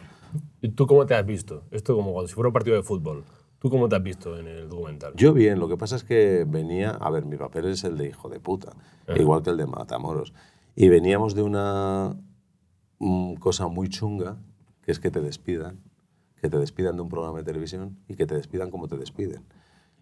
[0.61, 1.63] ¿Y tú cómo te has visto?
[1.71, 3.23] Esto como cuando si fuera un partido de fútbol.
[3.63, 5.13] ¿Tú cómo te has visto en el documental?
[5.15, 8.09] Yo bien, lo que pasa es que venía, a ver, mi papel es el de
[8.09, 8.73] hijo de puta,
[9.15, 10.33] igual que el de Matamoros.
[10.75, 12.13] Y veníamos de una
[12.99, 14.35] mm, cosa muy chunga,
[14.81, 15.79] que es que te despidan,
[16.41, 19.45] que te despidan de un programa de televisión y que te despidan como te despiden.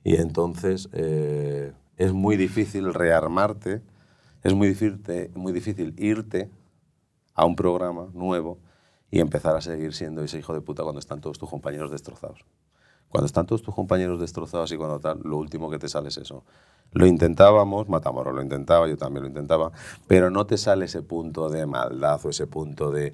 [0.04, 3.84] Y entonces eh, es muy difícil rearmarte,
[4.41, 5.04] es muy difícil,
[5.36, 6.50] muy difícil irte
[7.36, 8.58] a un programa nuevo
[9.12, 12.43] y empezar a seguir siendo ese hijo de puta cuando están todos tus compañeros destrozados.
[13.12, 16.17] Cuando están todos tus compañeros destrozados y cuando tal, lo último que te sale es
[16.17, 16.43] eso.
[16.93, 19.71] Lo intentábamos, Matamoros lo intentaba, yo también lo intentaba,
[20.08, 23.13] pero no te sale ese punto de maldad o ese punto de,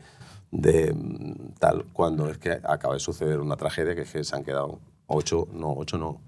[0.51, 4.35] de mm, tal, cuando es que acaba de suceder una tragedia que es que se
[4.35, 6.21] han quedado ocho, no, ocho no,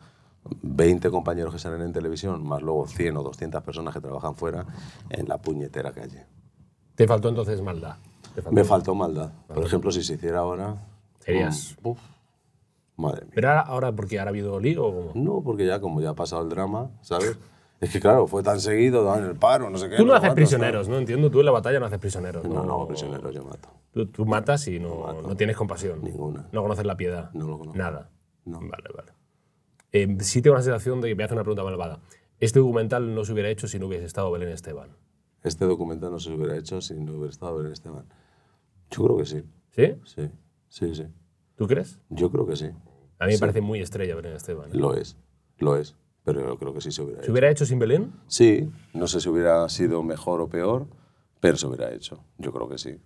[0.61, 4.65] 20 compañeros que salen en televisión, más luego 100 o 200 personas que trabajan fuera
[5.11, 6.25] en la puñetera calle.
[6.95, 7.97] ¿Te faltó entonces maldad?
[8.35, 9.31] ¿Te faltó Me faltó maldad.
[9.47, 10.75] Por ejemplo, si se hiciera ahora...
[11.19, 11.89] Serías- mm,
[12.99, 13.31] madre mía.
[13.35, 15.11] ¿Pero ahora, porque ahora ha habido lío o cómo?
[15.15, 17.37] No, porque ya como ya ha pasado el drama, ¿sabes?
[17.79, 19.95] Es que claro, fue tan seguido, daban el paro, no sé qué.
[19.95, 20.97] Tú no haces cuántos, prisioneros, ¿no?
[20.97, 22.43] Entiendo, tú en la batalla no haces prisioneros.
[22.43, 22.53] tal.
[22.53, 23.69] No, no hago prisioneros, yo mato.
[23.93, 26.03] Tú, tú matas y no, no tienes compasión.
[26.03, 26.47] Ninguna.
[26.51, 27.31] No conoces la piedad.
[27.33, 27.77] No lo conozco.
[27.77, 28.09] Nada.
[28.43, 28.59] No.
[28.59, 29.13] Vale, vale.
[29.91, 32.01] Eh, sí tengo la sensación de que me hace una pregunta malvada.
[32.39, 34.89] Este documental no se hubiera hecho si no hubiese estado Belén Esteban.
[35.43, 38.05] Este documental no se hubiera hecho si no hubiera estado Belén Esteban.
[38.91, 39.43] Yo creo que sí.
[39.71, 39.95] ¿Sí?
[40.03, 40.29] Sí,
[40.67, 41.07] sí, sí.
[41.55, 41.99] ¿Tú crees?
[42.09, 42.69] Yo creo que sí.
[43.19, 44.69] A mí me parece muy estrella Belén Esteban.
[44.69, 44.77] ¿eh?
[44.77, 45.17] Lo es,
[45.57, 45.95] lo es.
[46.23, 47.31] Pero yo creo que sí se hubiera ¿Se hecho.
[47.31, 48.13] hubiera hecho sin Belén?
[48.27, 50.87] Sí, no sé si hubiera sido mejor o peor,
[51.39, 52.23] pero se hubiera hecho.
[52.37, 52.99] Yo creo que sí.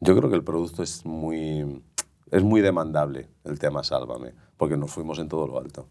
[0.00, 1.82] Yo creo que el producto es muy,
[2.30, 5.88] es muy demandable, el tema Sálvame, porque nos fuimos en todo lo alto.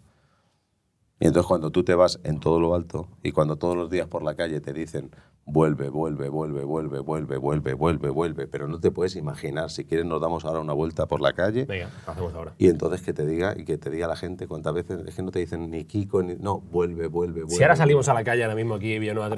[1.19, 4.07] Y entonces cuando tú te vas en todo lo alto y cuando todos los días
[4.07, 5.09] por la calle te dicen
[5.45, 8.47] Vuelve, vuelve, vuelve, vuelve, vuelve, vuelve, vuelve, vuelve.
[8.47, 9.69] Pero no te puedes imaginar.
[9.69, 11.65] Si quieres, nos damos ahora una vuelta por la calle.
[11.65, 12.53] Venga, hacemos ahora.
[12.57, 15.05] Y entonces que te diga y que te diga la gente cuántas veces.
[15.05, 16.35] Es que no te dicen ni Kiko ni.
[16.35, 17.55] No, vuelve, vuelve, vuelve.
[17.55, 19.35] Si ahora salimos a la calle ahora mismo aquí en Villanueva,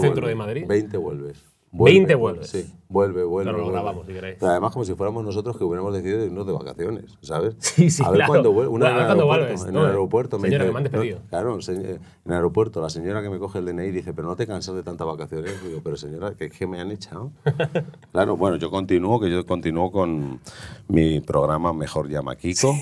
[0.00, 0.64] centro de Madrid.
[0.66, 1.44] 20 vuelves.
[1.70, 2.48] Vuelve, 20 vuelves.
[2.48, 3.50] Sí vuelve, vuelve.
[3.50, 3.80] Claro, lo vuelve.
[3.80, 4.36] grabamos, si queréis.
[4.38, 7.56] Pero además, como si fuéramos nosotros que hubiéramos decidido irnos de vacaciones, ¿sabes?
[7.72, 8.32] Sí, sí, A ver claro.
[8.32, 8.70] cuándo vuelve.
[8.70, 11.18] Una Bueno, en el vuelves, en el aeropuerto me Señora, dice, que me han despedido.
[11.20, 14.36] no, claro, en el aeropuerto, la señora que me coge el DNI dice, pero no
[14.36, 15.52] te cansas de tantas vacaciones.
[15.64, 17.32] Digo, pero señora, ¿qué, qué me han echado?
[18.12, 20.40] claro, bueno, yo continúo, que yo continúo con
[20.88, 22.74] mi programa Mejor Llama Kiko,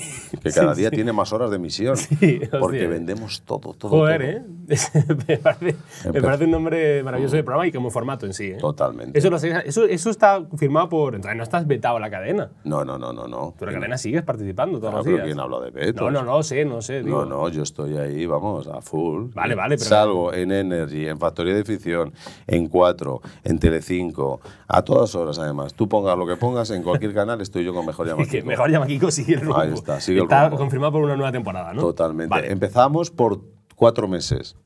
[0.42, 1.96] que cada día tiene más horas de emisión.
[1.96, 3.90] Sí, porque vendemos todo, todo.
[3.90, 4.30] Joder, todo.
[4.30, 4.60] ¿eh?
[5.28, 5.76] me, parece,
[6.12, 8.46] me parece un nombre maravilloso de programa y como formato en sí.
[8.46, 8.58] ¿eh?
[8.58, 9.18] Totalmente.
[9.18, 11.14] Eso, lo eso, eso está firmado por.
[11.14, 12.50] Entonces no estás vetado la cadena.
[12.64, 13.54] No, no, no, no, no.
[13.58, 15.26] Tú en la cadena sigues participando todos No, los pero días.
[15.26, 16.02] ¿quién habla de vetos?
[16.02, 17.02] No, no, no sé, no sé.
[17.02, 17.24] digo.
[17.24, 19.30] No, no, yo estoy ahí, vamos, a full.
[19.34, 22.12] Vale, vale, pero- Salgo en Energy, en Factoría de Ficción,
[22.46, 25.74] en 4, en Telecinco, a todas horas además.
[25.74, 28.46] Tú pongas lo que pongas, en cualquier canal estoy yo con Mejor Llama Kiko.
[28.46, 29.58] mejor llama Kiko sigue el rumbo.
[29.58, 30.58] Ahí está, sigue el Está rumbo.
[30.58, 31.80] confirmado por una nueva temporada, ¿no?
[31.82, 32.30] Totalmente.
[32.30, 32.50] Vale.
[32.52, 33.40] Empezamos por
[33.76, 34.56] cuatro meses,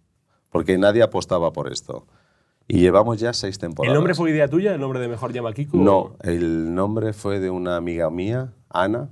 [0.50, 2.06] porque nadie apostaba por esto.
[2.66, 3.92] Y llevamos ya seis temporadas.
[3.92, 5.77] ¿El nombre fue idea tuya, el nombre de Mejor Llama Kiko?
[5.77, 9.11] No, el nombre fue de una amiga mía, Ana,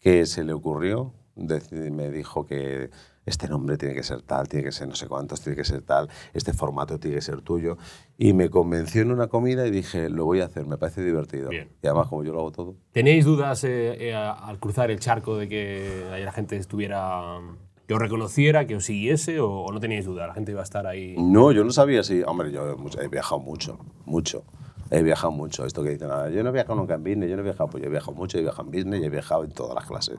[0.00, 2.90] que se le ocurrió, me dijo que
[3.26, 5.82] este nombre tiene que ser tal, tiene que ser no sé cuántos, tiene que ser
[5.82, 7.76] tal, este formato tiene que ser tuyo.
[8.16, 11.50] Y me convenció en una comida y dije, lo voy a hacer, me parece divertido.
[11.50, 11.68] Bien.
[11.82, 15.36] Y además, como yo lo hago todo, ¿Tenéis dudas eh, eh, al cruzar el charco
[15.36, 17.40] de que la gente estuviera.
[17.86, 20.26] Que os reconociera, que os siguiese o, o no teníais duda?
[20.26, 21.14] La gente iba a estar ahí.
[21.18, 22.22] No, yo no sabía si.
[22.22, 24.44] Hombre, yo he viajado mucho, mucho.
[24.90, 25.64] He viajado mucho.
[25.66, 27.68] Esto que dicen, "Ah, yo no he viajado nunca en business, yo no he viajado,
[27.70, 30.16] pues yo he viajado mucho, he viajado en business he viajado en todas las clases.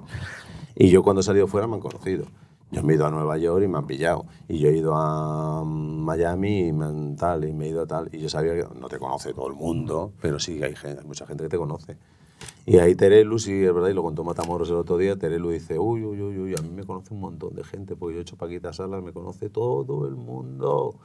[0.75, 2.25] Y yo cuando he salido fuera me han conocido.
[2.69, 4.25] Yo me he ido a Nueva York y me han pillado.
[4.49, 7.87] Y yo he ido a Miami y me han tal, y me he ido a
[7.87, 8.09] tal.
[8.11, 11.25] Y yo sabía que no te conoce todo el mundo, pero sí hay, hay mucha
[11.25, 11.95] gente que te conoce.
[12.65, 15.79] Y ahí Terelu, sí, es verdad, y lo contó Matamoros el otro día, Terelu dice,
[15.79, 18.21] uy, uy, uy, uy, a mí me conoce un montón de gente, porque yo he
[18.23, 20.95] hecho Paquita Salas, me conoce todo el mundo,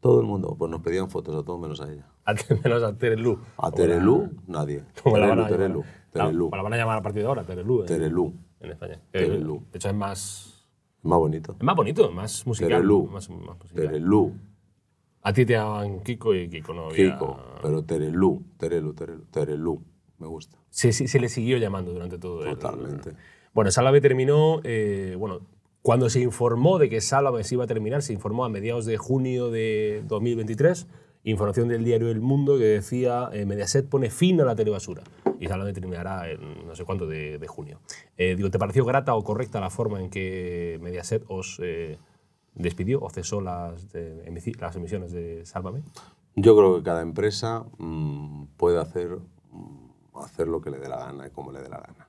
[0.00, 0.54] todo el mundo.
[0.58, 2.06] Pues nos pedían fotos a todos menos a ella.
[2.26, 3.38] A- Menos a Terelu.
[3.58, 4.84] A Terelu, nadie.
[5.02, 5.84] Como la van Terelu, a Terelu.
[6.12, 7.84] La, Terelu, la van a llamar a partir de ahora, Terelu.
[7.84, 8.34] Terelu.
[8.60, 8.94] En España.
[9.12, 9.62] Eh, Terelu.
[9.72, 10.68] De hecho, es más.
[11.02, 11.56] Más bonito.
[11.58, 12.68] Es más bonito, más musical.
[12.68, 13.06] Terelu.
[13.06, 13.86] Más, más musical.
[13.86, 14.32] Terelu,
[15.22, 19.82] A ti te llaman Kiko y Kiko no había- Kiko, pero Terelu, Terelu, Terelu, Terelu,
[20.20, 20.56] me gusta.
[20.70, 23.12] Sí, sí, se le siguió llamando durante todo el- Totalmente.
[23.52, 25.40] Bueno, Sálvame terminó, eh, bueno,
[25.82, 28.96] cuando se informó de que Sálvame se iba a terminar, se informó a mediados de
[28.98, 30.86] junio de 2023,
[31.24, 35.02] información del diario El Mundo que decía eh, Mediaset pone fin a la telebasura
[35.38, 37.80] y Sálvame terminará en no sé cuánto de, de junio.
[38.16, 41.98] Eh, digo, ¿te pareció grata o correcta la forma en que Mediaset os eh,
[42.54, 45.82] despidió o cesó las, de- emici- las emisiones de Sálvame?
[46.36, 49.18] Yo creo que cada empresa mm, puede hacer,
[50.24, 52.08] hacer lo que le dé la gana y como le dé la gana.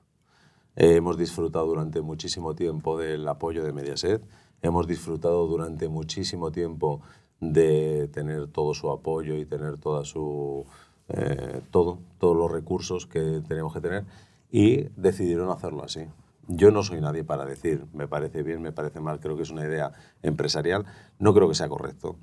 [0.76, 4.22] Eh, hemos disfrutado durante muchísimo tiempo del apoyo de Mediaset,
[4.62, 7.00] hemos disfrutado durante muchísimo tiempo
[7.40, 10.64] de tener todo su apoyo y tener toda su,
[11.08, 14.04] eh, todo, todos los recursos que tenemos que tener
[14.50, 16.06] y decidieron hacerlo así.
[16.48, 19.50] Yo no soy nadie para decir, me parece bien, me parece mal, creo que es
[19.50, 20.86] una idea empresarial,
[21.18, 22.16] no creo que sea correcto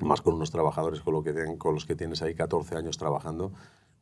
[0.00, 2.96] más con unos trabajadores con, lo que tienen- con los que tienes ahí 14 años
[2.98, 3.52] trabajando,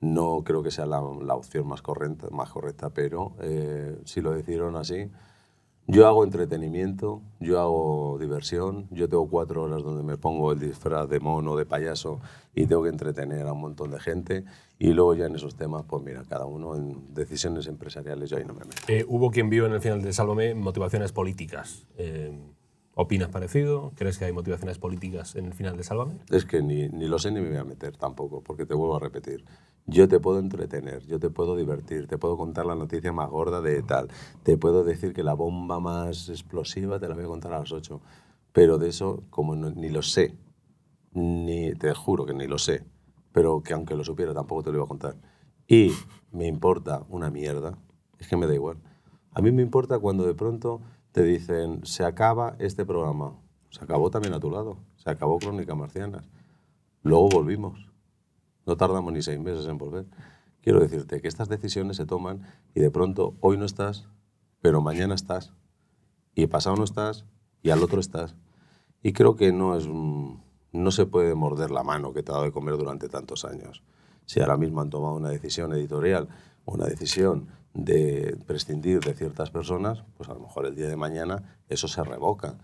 [0.01, 4.77] no creo que sea la, opción más correcta, más correcta pero eh, si lo decidieron
[4.77, 5.11] así,
[5.87, 11.09] yo hago entretenimiento, yo hago diversión, yo tengo cuatro horas donde me pongo el disfraz
[11.09, 12.21] de mono, de payaso
[12.55, 14.45] y tengo que entretener a un montón de gente
[14.79, 18.45] y luego ya en esos temas, pues mira, cada uno en decisiones empresariales yo ahí
[18.45, 18.83] no me meto.
[18.87, 21.87] Eh, hubo quien vio en el final de Sálvame motivaciones políticas.
[21.99, 22.39] Eh,
[23.03, 23.93] ¿Opinas parecido?
[23.97, 26.19] ¿Crees que hay motivaciones políticas en el final de Sálvame?
[26.29, 28.97] Es que ni, ni lo sé ni me voy a meter tampoco, porque te vuelvo
[28.97, 29.43] a repetir.
[29.87, 33.63] Yo te puedo entretener, yo te puedo divertir, te puedo contar la noticia más gorda
[33.63, 34.09] de tal,
[34.43, 37.73] te puedo decir que la bomba más explosiva te la voy a contar a las
[37.73, 38.03] 8,
[38.53, 40.35] pero de eso, como no- ni lo sé,
[41.15, 42.85] ni te juro que ni lo sé,
[43.33, 45.17] pero que aunque lo supiera tampoco te lo iba a contar.
[45.67, 45.91] Y
[46.33, 47.79] me importa una mierda,
[48.19, 48.77] es que me da igual.
[49.33, 53.37] A mí me importa cuando de pronto te dicen, se acaba este programa.
[53.71, 56.29] Se acabó también a tu lado, se acabó Crónicas Marcianas.
[57.03, 57.89] Luego volvimos.
[58.67, 60.07] No tardamos ni seis meses en volver.
[60.61, 62.43] Quiero decirte que estas decisiones se toman
[62.75, 64.09] y de pronto hoy no estás,
[64.61, 65.55] pero mañana estás.
[66.35, 67.25] Y pasado no estás
[67.63, 68.37] y al otro estás.
[69.03, 69.89] Y creo que no es
[70.73, 73.83] no se puede morder la mano que te ha dado de comer durante tantos años.
[74.25, 76.29] Si ahora mismo han tomado una decisión editorial,
[76.65, 81.57] una decisión de prescindir de ciertas personas, pues a lo mejor el día de mañana
[81.69, 82.55] eso se revoca.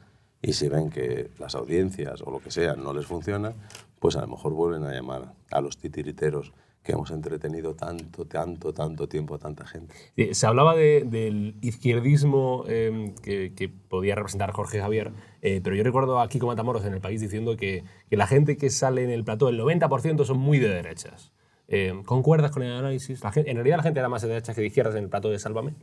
[0.42, 3.52] Y si ven que las audiencias o lo que sea no les funciona,
[4.00, 8.72] pues a lo mejor vuelven a llamar a los titiriteros que hemos entretenido tanto, tanto,
[8.72, 9.92] tanto tiempo a tanta gente.
[10.16, 15.10] Eh, Se hablaba de- del izquierdismo eh, que, que podía representar Jorge Javier,
[15.42, 18.56] eh, pero yo recuerdo a Kiko Matamoros en El País diciendo que, que la gente
[18.56, 21.32] que sale en el plató, el 90% son muy de derechas.
[21.68, 23.22] Eh, ¿Concuerdas con el análisis?
[23.24, 25.10] La gente- en realidad la gente era más de derechas que de izquierdas en el
[25.10, 25.74] plato de Sálvame.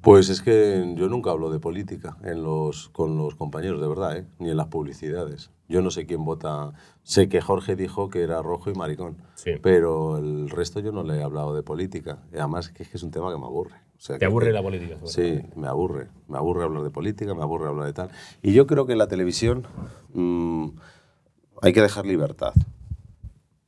[0.00, 4.16] Pues es que yo nunca hablo de política en los, con los compañeros, de verdad,
[4.16, 4.26] ¿eh?
[4.38, 5.50] ni en las publicidades.
[5.68, 6.72] Yo no sé quién vota.
[7.02, 9.52] Sé que Jorge dijo que era rojo y maricón, Sí.
[9.60, 12.20] pero el resto yo no le he hablado de política.
[12.32, 13.74] Y además que es que es un tema que me aburre.
[13.74, 14.96] O sea, ¿Te que- aburre la política?
[15.04, 16.08] Sí, me aburre.
[16.28, 18.10] Me aburre hablar de política, me aburre hablar de tal.
[18.40, 19.66] Y yo creo que en la televisión
[20.14, 20.68] mm,
[21.60, 22.54] hay que dejar libertad.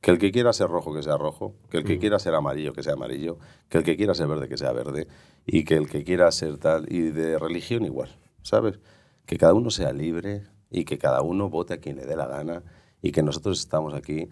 [0.01, 1.53] Que el que quiera ser rojo, que sea rojo.
[1.69, 3.37] Que el que quiera ser amarillo, que sea amarillo.
[3.69, 5.07] Que el que quiera ser verde, que sea verde.
[5.45, 6.91] Y que el que quiera ser tal.
[6.91, 8.79] Y de religión igual, ¿sabes?
[9.27, 12.25] Que cada uno sea libre y que cada uno vote a quien le dé la
[12.25, 12.63] gana.
[13.03, 14.29] Y que nosotros estamos aquí.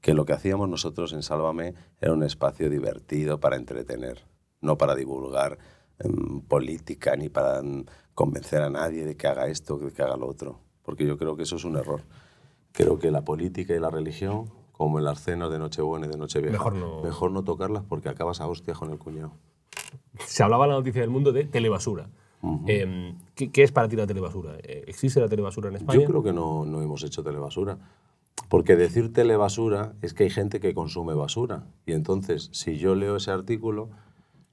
[0.00, 4.24] Que lo que hacíamos nosotros en Sálvame era un espacio divertido para entretener,
[4.62, 5.58] no para divulgar
[5.98, 10.16] em, política ni para mm, convencer a nadie de que haga esto, de que haga
[10.16, 10.60] lo otro.
[10.82, 12.04] Porque yo creo que eso es un error.
[12.72, 16.16] Creo que la política y la religión, como en las cenas de Nochebuena y de
[16.16, 19.32] Nochevieja, Mejor no- mejor no tocarlas porque acabas a hostias con el cuñado.
[20.26, 22.08] Se hablaba en la noticia del mundo de telebasura.
[22.66, 24.56] Eh, ¿qué, qué es para ti la telebasura?
[24.62, 26.00] Eh, ¿Existe la telebasura en España?
[26.00, 27.76] Yo creo que no, no hemos hecho telebasura.
[28.48, 31.66] Porque decir telebasura es que hay gente que consume basura.
[31.84, 33.90] Y entonces, si yo leo ese artículo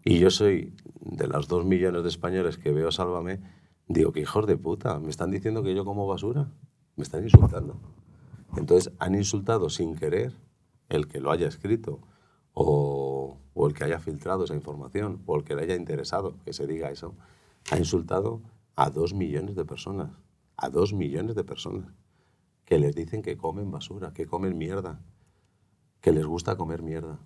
[0.03, 3.39] y yo soy de las dos millones de españoles que veo Sálvame,
[3.87, 6.49] digo que hijos de puta, me están diciendo que yo como basura.
[6.97, 7.79] Me están insultando.
[8.55, 10.33] Entonces, han insultado sin querer
[10.89, 11.99] el que lo haya escrito
[12.53, 16.65] o, el que haya filtrado esa información o el que le haya interesado que se
[16.67, 17.15] diga eso.
[17.71, 18.41] Ha insultado
[18.75, 20.12] a dos millones de personas.
[20.55, 21.91] A dos millones de personas
[22.65, 24.99] que les dicen que comen basura, que comen mierda,
[26.01, 27.19] que les gusta comer mierda.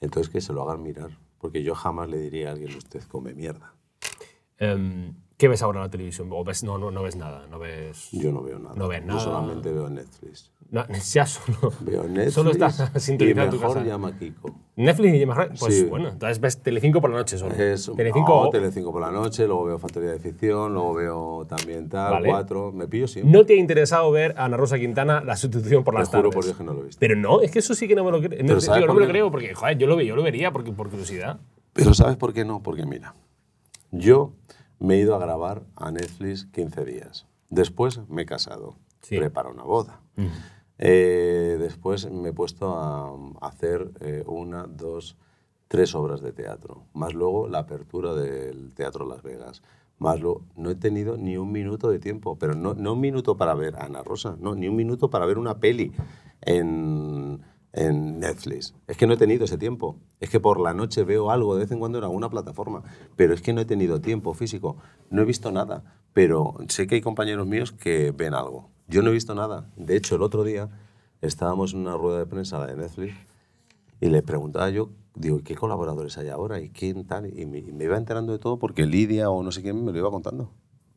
[0.00, 3.34] Entonces que se lo hagan mirar, porque yo jamás le diría a alguien, usted come
[3.34, 3.75] mierda.
[4.58, 6.28] Em, ¿Qué ves ahora en la televisión?
[6.32, 7.46] ¿O ves, no, no, no ves nada.
[7.50, 8.08] No ves.
[8.12, 8.74] Yo no veo nada.
[8.74, 9.18] No ves nada.
[9.18, 10.50] Yo solamente veo Netflix.
[10.70, 11.72] No, ya solo.
[11.80, 13.84] Veo Netflix Solo estás sintonizado tu casa.
[13.84, 14.50] llama Kiko.
[14.76, 15.84] Netflix y Gemma Pues Sí.
[15.84, 17.54] bueno, entonces ves Telecinco por la noche solo.
[17.54, 18.44] Es, Telecinco.
[18.44, 22.28] no, Telecinco por la noche, luego veo Factoría de Ficción, luego veo también tal, Vale.
[22.30, 22.72] cuatro.
[22.72, 23.30] Me pillo siempre.
[23.30, 26.22] ¿No te ha interesado ver a Ana Rosa Quintana la sustitución por Te las juro
[26.30, 26.34] tardes?
[26.34, 26.98] por Dios que no lo he visto.
[26.98, 28.40] Pero no, es que eso sí que no me lo creo.
[28.42, 30.50] No, Pero ¿sabes digo, no me lo creo porque, joder, yo lo, yo lo vería
[30.50, 31.38] porque, por curiosidad.
[31.74, 32.62] Pero ¿sabes por qué no?
[32.62, 33.14] Porque mira,
[33.90, 34.32] yo
[34.78, 37.26] me he ido a grabar a Netflix 15 días.
[37.50, 39.16] Después me he casado, Sí.
[39.16, 40.00] preparo una boda.
[40.78, 43.08] Eh, después me he puesto a,
[43.40, 45.16] a hacer eh, una, dos,
[45.68, 46.84] tres obras de teatro.
[46.92, 49.62] Más luego la apertura del Teatro Las Vegas.
[49.98, 53.36] Más luego, no he tenido ni un minuto de tiempo, pero no, no un minuto
[53.38, 55.92] para ver a Ana Rosa, no, ni un minuto para ver una peli
[56.42, 57.40] en,
[57.76, 58.74] en Netflix.
[58.88, 59.96] Es que no he tenido ese tiempo.
[60.18, 62.82] Es que por la noche veo algo de vez en cuando en alguna plataforma,
[63.14, 64.76] pero es que no he tenido tiempo físico.
[65.10, 68.70] No he visto nada, pero sé que hay compañeros míos que ven algo.
[68.88, 69.70] Yo no he visto nada.
[69.76, 70.68] De hecho, el otro día
[71.20, 73.14] estábamos en una rueda de prensa la de Netflix
[74.00, 76.60] y le preguntaba yo, digo, ¿qué colaboradores hay ahora?
[76.60, 77.26] ¿Y quién tal?
[77.38, 79.92] Y me, y me iba enterando de todo porque Lidia o no sé quién me
[79.92, 80.50] lo iba contando.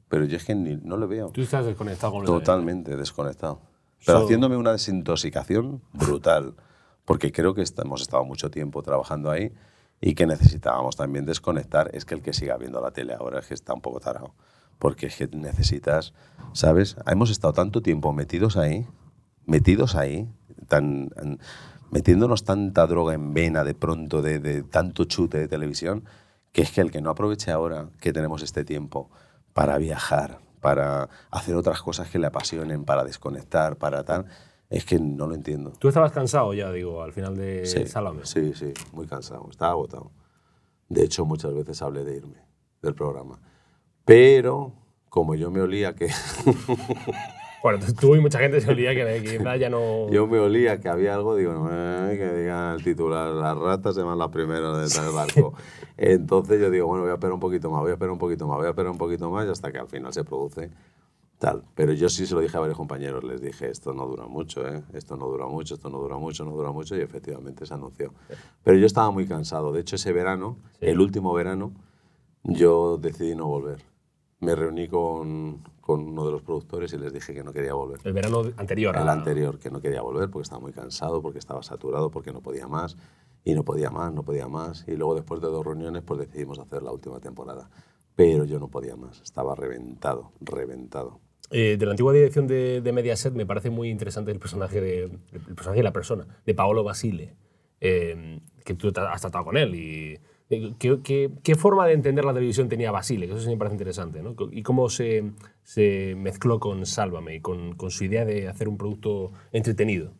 [0.07, 1.29] Pero yo es que ni- no lo veo.
[1.29, 3.59] Tú estás desconectado con Totalmente desconectado.
[4.05, 6.55] Pero So- haciéndome una desintoxicación brutal,
[7.09, 9.51] porque creo que hemos estado mucho tiempo trabajando ahí
[9.99, 11.89] y que necesitábamos también desconectar.
[11.91, 14.35] Es que el que siga viendo la tele ahora es que está un poco tarado,
[14.77, 16.13] porque es que necesitas,
[16.53, 16.97] ¿sabes?
[17.07, 18.85] Hemos estado tanto tiempo metidos ahí,
[19.47, 20.29] metidos ahí,
[20.67, 21.09] tan,
[21.89, 26.03] metiéndonos tanta droga en vena de pronto, de, de tanto chute de televisión,
[26.51, 29.09] que es que el que no aproveche ahora que tenemos este tiempo
[29.53, 34.27] para viajar, para hacer otras cosas que le apasionen, para desconectar, para tal,
[34.69, 35.71] es que no lo entiendo.
[35.79, 37.79] Tú estabas cansado ya, digo, al final de Sí,
[38.25, 40.11] sí, sí, muy cansado, estaba agotado.
[40.87, 42.37] De hecho, muchas veces hablé de irme
[42.81, 43.39] del programa.
[44.05, 44.73] Pero,
[45.09, 46.07] como yo me olía que,
[47.61, 50.09] Bueno, tú- y mucha gente se olvida que, ya no...
[50.09, 54.01] yo me olía que había algo, digo, "Ay, que diga el titular, las ratas se
[54.01, 55.53] van las primeras de tal barco.
[55.97, 58.47] Entonces yo digo, bueno, voy a esperar un poquito más, voy a esperar un poquito
[58.47, 60.71] más, voy a esperar un poquito más y hasta que al final se produce
[61.39, 61.63] tal.
[61.73, 64.67] Pero yo sí se lo dije a varios compañeros, les dije, esto no dura mucho,
[64.67, 64.83] ¿eh?
[64.93, 68.13] esto no dura mucho, esto no dura mucho, no dura mucho y efectivamente se anunció.
[68.63, 69.71] Pero yo estaba muy cansado.
[69.71, 71.71] De hecho, ese verano, el último verano,
[72.43, 73.83] yo decidí no volver.
[74.41, 77.99] Me reuní con, con uno de los productores y les dije que no quería volver.
[78.03, 78.95] El verano anterior.
[78.95, 82.41] El anterior, que no quería volver porque estaba muy cansado, porque estaba saturado, porque no
[82.41, 82.97] podía más.
[83.45, 84.85] Y no podía más, no podía más.
[84.87, 87.69] Y luego después de dos reuniones, pues decidimos hacer la última temporada.
[88.15, 91.19] Pero yo no podía más, estaba reventado, reventado.
[91.51, 95.03] Eh, de la antigua dirección de, de Mediaset me parece muy interesante el personaje de,
[95.03, 97.33] el personaje de la persona, de Paolo Basile,
[97.81, 99.73] eh, que tú has tratado con él.
[99.73, 100.19] Y,
[100.51, 100.73] eh,
[101.43, 103.25] ¿qué, forma de entender la televisión tenía Basile?
[103.25, 104.21] Eso sí me parece interesante.
[104.21, 104.35] ¿no?
[104.51, 105.23] Y cómo se,
[106.15, 110.13] mezcló con Sálvame y con su idea de hacer un producto entretenido.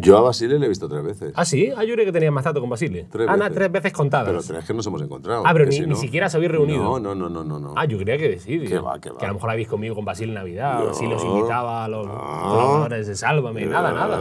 [0.00, 1.32] Yo a Basile le he visto tres veces.
[1.34, 1.70] Ah, sí.
[1.76, 3.06] Ah, yo creía que tenía más trato con Basile.
[3.10, 3.56] Tres ah, nada, veces.
[3.56, 4.28] tres veces contadas.
[4.28, 5.42] Pero tres que nos hemos encontrado.
[5.44, 6.82] Ah, pero ni- si ni no- siquiera os habéis reunido.
[6.82, 7.58] No, no, no, no, no.
[7.58, 7.74] no.
[7.76, 8.60] Ah, yo creía que sí.
[8.60, 9.18] Que va, que va.
[9.18, 10.80] Que a lo mejor habéis comido con Basile en Navidad.
[10.80, 10.86] No.
[10.86, 12.12] Basile os invitaba a los No.
[12.12, 13.66] colaboradores de Sálvame.
[13.66, 14.16] Nada, nada.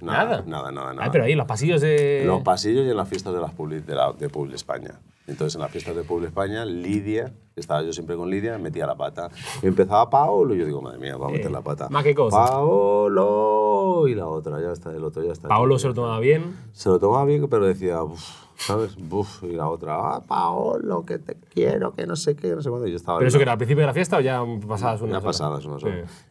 [0.00, 0.42] Nada.
[0.46, 0.94] Nada, nada, nada.
[1.00, 2.22] Ah, pero ahí los pasillos de.
[2.26, 5.00] Los pasillos y en las fiestas de, las Publi, de, la, de Publi España.
[5.28, 8.96] Entonces, en las fiestas de Publi España, Lidia, estaba yo siempre con Lidia, metía la
[8.96, 9.28] pata.
[9.62, 11.88] Y empezaba Paolo, y yo digo, madre mía, va a meter la pata.
[11.90, 12.36] más que cosa.
[12.38, 15.48] Paolo, y la otra, ya está, el otro ya está.
[15.48, 16.56] Paolo se lo tomaba bien.
[16.72, 18.20] Se lo tomaba bien, pero decía, "Uf",
[18.56, 18.96] ¿sabes?
[19.42, 22.86] Y la otra, ah, Paolo, que te quiero, que no sé qué, no sé cuándo.
[22.86, 25.00] Y yo estaba ¿Pero eso que era al principio de la fiesta o ya pasadas
[25.02, 25.24] unas Ya horas?
[25.24, 25.88] pasadas unas Sí.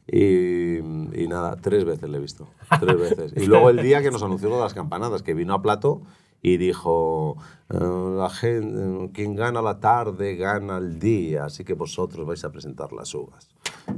[0.08, 2.48] Y, y nada, tres veces le he visto.
[2.80, 3.34] Tres veces.
[3.36, 6.02] Y luego el día que nos anunció lo de las campanadas, que vino a plato
[6.42, 7.38] y dijo,
[7.70, 12.52] eh, la gente, quien gana la tarde gana el día, así que vosotros vais a
[12.52, 13.50] presentar las uvas.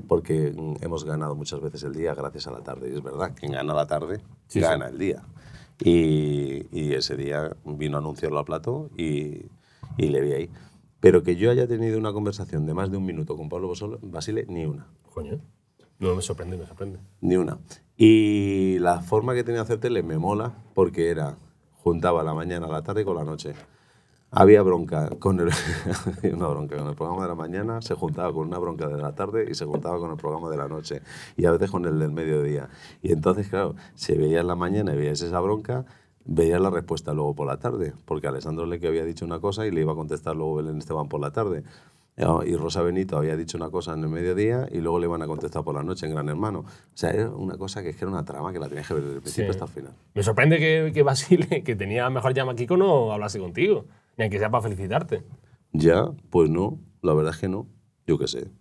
[0.08, 2.90] Porque mm, hemos ganado muchas veces el día gracias a la tarde.
[2.90, 5.24] Y es verdad, quien gana la tarde Sí, gana el día.
[5.84, 9.46] Y, y ese día vino a anunciarlo a plato y,
[9.98, 10.50] y le vi ahí.
[11.00, 13.72] Pero que yo haya tenido una conversación de más de un minuto con Pablo
[14.02, 14.88] Basile, ni una.
[15.14, 15.40] Coño.
[16.00, 17.00] No me sorprende, me sorprende.
[17.22, 17.60] Ni una.
[17.96, 21.38] Y la forma que tenía de hacer tele me mola porque era,
[21.84, 23.54] juntaba la mañana, la tarde con la noche.
[24.32, 25.50] Había bronca con el,
[26.36, 29.16] una bronca con el programa de la mañana, se juntaba con una bronca de la
[29.16, 31.02] tarde y se juntaba con el programa de la noche
[31.36, 32.70] y a veces con el del mediodía.
[33.02, 35.86] Y entonces, claro, se veía en la mañana y veías esa bronca,
[36.26, 39.72] veías la respuesta luego por la tarde, porque Alessandro Leque había dicho una cosa y
[39.72, 41.64] le iba a contestar luego Belén Esteban por la tarde.
[42.46, 45.28] Y Rosa Benito había dicho una cosa en el mediodía y luego le iban a
[45.28, 46.60] contestar por la noche en Gran Hermano.
[46.60, 46.66] O
[46.98, 49.04] sea, era una cosa que es que era una trama que la tenías que ver
[49.04, 49.60] desde el principio Sí.
[49.60, 49.94] hasta el final.
[50.14, 53.86] Me sorprende que, que Basile, que tenía mejor llama Kiko, no hablase contigo.
[54.18, 55.24] Ni aunque sea para felicitarte.
[55.72, 57.68] Ya, pues no, la verdad es que no.
[58.06, 58.52] Yo qué sé,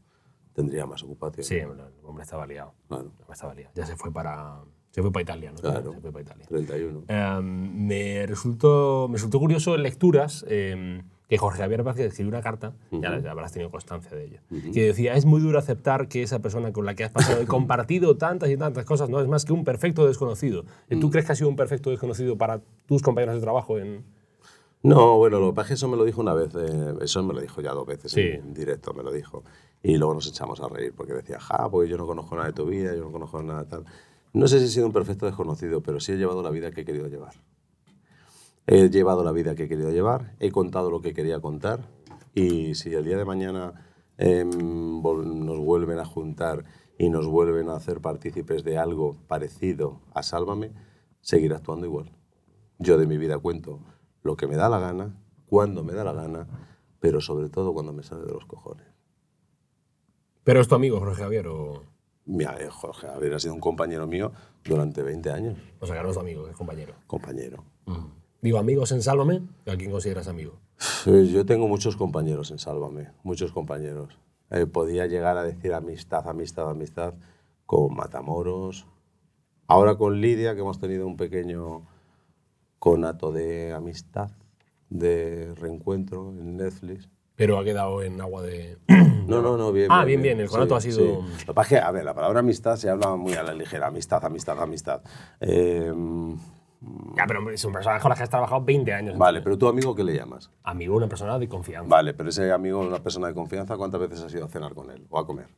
[0.52, 1.44] tendría más ocupación.
[1.44, 1.68] Sí, el
[2.04, 2.74] hombre estaba liado.
[2.86, 3.72] Claro, estaba liado.
[3.74, 5.58] Ya se fue para, se fue para Italia, ¿no?
[5.58, 5.92] Claro.
[5.94, 6.46] Se fue para Italia.
[6.48, 7.02] 31.
[7.08, 12.40] Eh, me, resultó, me resultó curioso en lecturas eh, que Jorge Javier Vázquez escribió una
[12.40, 14.40] carta, ya, ya habrás tenido constancia de ello,
[14.72, 17.46] que decía, es muy duro aceptar que esa persona con la que has pasado y
[17.46, 20.64] compartido tantas y tantas cosas no es más que un perfecto desconocido.
[20.88, 21.00] Mm.
[21.00, 23.78] ¿Tú crees que ha sido un perfecto desconocido para tus compañeros de trabajo?
[23.78, 24.04] En...
[24.82, 27.22] No, bueno, lo que pasa es que eso me lo dijo una vez, eh, eso
[27.22, 28.20] me lo dijo ya dos veces Sí.
[28.22, 29.44] en directo, me lo dijo.
[29.82, 32.54] Y luego nos echamos a reír porque decía, ja, porque yo no conozco nada de
[32.54, 33.84] tu vida, yo no conozco nada de tal.
[34.32, 36.82] No sé si he sido un perfecto desconocido, pero sí he llevado la vida que
[36.82, 37.34] he querido llevar.
[38.70, 41.88] He llevado la vida que he querido llevar, he contado lo que quería contar
[42.35, 43.72] y si el día de mañana
[44.18, 46.64] vol- nos vuelven a juntar
[46.98, 50.72] y nos vuelven a hacer partícipes de algo parecido a Sálvame,
[51.22, 52.12] seguiré actuando igual.
[52.78, 53.81] Yo de mi vida cuento
[54.22, 56.46] lo que me da la gana, cuando me da la gana,
[57.00, 58.87] pero sobre todo cuando me sale de los cojones.
[60.44, 61.85] ¿Pero es tu amigo Jorge Javier o,
[62.26, 65.57] Mira, eh, Jorge Javier ha sido un compañero mío durante 20 años.
[65.81, 66.92] o sea, que no es tu amigo, es compañero?
[67.07, 67.64] Compañero.
[68.40, 70.61] Digo, amigos en Sálvame, ¿a quién consideras amigo?
[70.77, 74.16] Sí, Yo tengo muchos compañeros en Sálvame, muchos compañeros.
[74.51, 77.14] Eh, podía llegar a decir amistad, amistad, amistad
[77.66, 78.87] con Matamoros.
[79.66, 81.83] Ahora con Lidia, que hemos tenido un pequeño
[82.79, 84.31] conato de amistad,
[84.88, 87.11] de reencuentro en Netflix.
[87.35, 88.79] Pero ha quedado en agua de...
[89.27, 89.88] No, no, no, bien.
[89.90, 92.14] Ah, bien, bien, el conato ha sido- Lo que pasa es que, a ver, la
[92.14, 93.88] palabra amistad se habla muy a la ligera.
[93.88, 95.03] Amistad, amistad, amistad.
[95.40, 95.92] Eh,
[97.16, 99.18] ya, pero es un personaje con el que has trabajado 20 años.
[99.18, 100.50] vale, pero tu amigo, ¿qué le llamas?
[100.62, 101.88] Amigo, una persona de confianza.
[101.88, 104.90] Vale, pero ese amigo, una persona de confianza, ¿cuántas veces has ido a cenar con
[104.90, 105.48] él o a comer?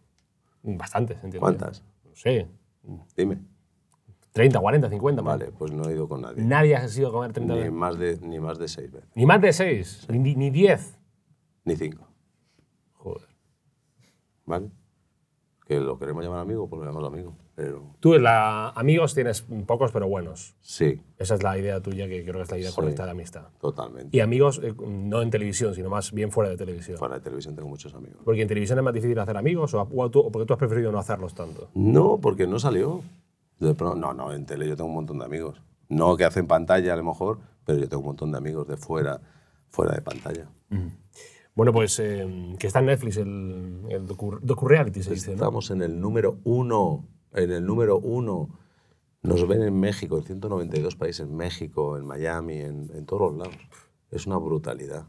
[0.62, 1.40] Bastantes, entiendo.
[1.40, 1.82] ¿Cuántas?
[2.04, 2.48] No sé,
[3.16, 3.38] Dime.
[4.32, 5.22] 30, 40, 50.
[5.22, 6.42] Vale, pues no he ido con nadie.
[6.44, 7.72] Nadie ha sido a comer 30 Ni veces.
[7.74, 9.10] más de, ni más de seis veces.
[9.14, 10.98] Ni más de 6, ni, ni 10.
[11.64, 12.06] Ni cinco.
[12.94, 13.28] Joder.
[14.46, 14.70] ¿Vale?
[15.70, 17.32] Que lo queremos llamar amigo, pues lo llamamos amigo.
[17.54, 20.56] Pero Tú, la, amigos, tienes pocos, pero buenos.
[20.62, 22.74] sí, Esa es la idea tuya, que creo que es la idea Sí.
[22.74, 23.44] correcta de amistad.
[23.60, 24.16] totalmente.
[24.16, 26.98] Y amigos, eh, no en televisión, sino más bien fuera de televisión.
[26.98, 28.18] Fuera de televisión tengo muchos amigos.
[28.24, 30.58] Porque en televisión es más difícil hacer amigos o, o tú- o porque tú has
[30.58, 31.68] preferido no hacerlos tanto.
[31.74, 33.02] No, porque no salió.
[33.60, 35.62] De pro- no, no, en tele yo tengo un montón de amigos.
[35.88, 38.76] No que hacen pantalla a lo mejor, pero yo tengo un montón de amigos de
[38.76, 39.20] fuera,
[39.68, 40.48] fuera de pantalla.
[41.54, 45.34] Bueno, pues eh, que está en Netflix el, el docu, docu-reality, se dice, ¿no?
[45.34, 48.48] Estamos en el número uno, en el número uno.
[49.22, 53.38] Nos ven en México, en 192 países, en México, en Miami, en, en todos los
[53.38, 53.58] lados.
[54.10, 55.06] Es una brutalidad.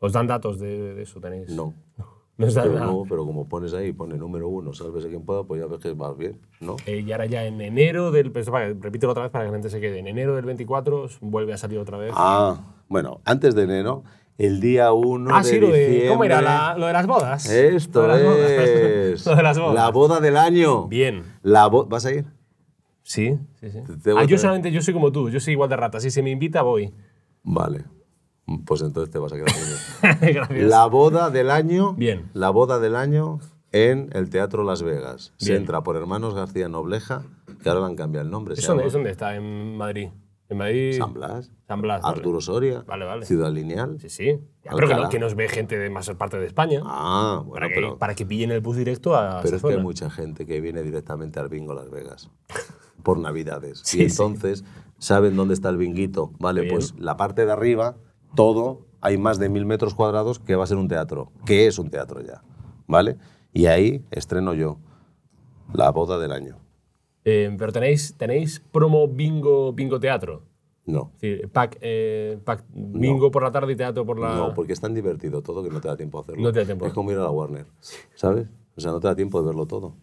[0.00, 1.20] ¿Os dan datos de, de eso?
[1.20, 1.50] ¿Tenéis?
[1.50, 1.74] No.
[2.38, 5.58] No dan Pero, no, pero como pones ahí, pone número uno, sálvese quien pueda, pues
[5.58, 6.76] ya ves que vas bien, ¿no?
[6.84, 8.30] Eh, y ahora ya en enero del...
[8.30, 10.00] pues, repítelo otra vez para que la gente se quede.
[10.00, 12.12] En enero del 24 vuelve a salir otra vez.
[12.14, 14.04] Ah, bueno, antes de enero,
[14.38, 16.08] el día 1 Ah, de sí, lo de, diciembre.
[16.08, 16.42] ¿cómo era?
[16.42, 17.48] La- lo de las bodas.
[17.50, 18.50] Esto Lo de las bodas.
[18.50, 19.74] es lo de las bodas.
[19.74, 20.86] la boda del año.
[20.88, 21.24] Bien.
[21.42, 22.24] La ¿Vas a ir?
[23.02, 23.78] Sí, sí, sí.
[23.86, 26.00] Te- te voy Ah, yo solamente, yo soy como tú, yo soy igual de rata.
[26.00, 26.92] Si se me invita, voy.
[27.44, 27.84] Vale.
[28.64, 30.34] Pues entonces te vas a quedar con ello.
[30.48, 30.68] Gracias.
[30.68, 31.94] La boda del año.
[31.94, 32.30] Bien.
[32.32, 33.40] La boda del año
[33.72, 35.32] en el Teatro Las Vegas.
[35.36, 35.62] Se Bien.
[35.62, 37.22] entra por Hermanos García Nobleja,
[37.62, 38.54] que ahora le han cambiado el nombre.
[38.54, 39.34] se ¿Eso es dónde está?
[39.36, 40.08] En Madrid.
[40.48, 40.96] En Madrid.
[40.96, 41.50] San Blas.
[41.66, 42.16] San Blas, vale.
[42.16, 42.84] Arturo Soria.
[42.86, 43.26] Vale, vale.
[43.26, 43.98] Ciudad Lineal.
[44.00, 44.38] Sí, sí.
[44.64, 46.82] Ya, pero que, que nos ve gente de más parte de España.
[46.84, 49.40] Ah, bueno, para, que, pero, para que pillen el bus directo a.
[49.42, 52.30] pero es que hay mucha gente que viene directamente al bingo Las Vegas
[53.02, 53.80] por Navidades.
[53.84, 54.22] Sí, y sí.
[54.22, 54.64] entonces
[54.98, 56.32] saben dónde está el binguito.
[56.38, 56.74] Vale, Bien.
[56.74, 57.96] pues la parte de arriba,
[58.34, 61.78] todo, hay más de mil metros cuadrados que va a ser un teatro, que es
[61.78, 62.42] un teatro ya.
[62.86, 63.16] ¿Vale?
[63.52, 64.78] Y ahí estreno yo
[65.72, 66.56] la boda del año.
[67.28, 70.42] Eh, pero tenéis, tenéis promo bingo, bingo teatro.
[70.84, 71.10] No.
[71.16, 74.36] Es decir, pack, eh, pack bingo por la tarde y teatro por la.
[74.36, 76.40] No, porque es tan divertido todo que no te da tiempo a hacerlo.
[76.40, 76.86] No te da tiempo.
[76.86, 77.66] Es como ir a la Warner,
[78.14, 78.46] ¿sabes?
[78.76, 79.94] O sea, no te da tiempo de verlo todo.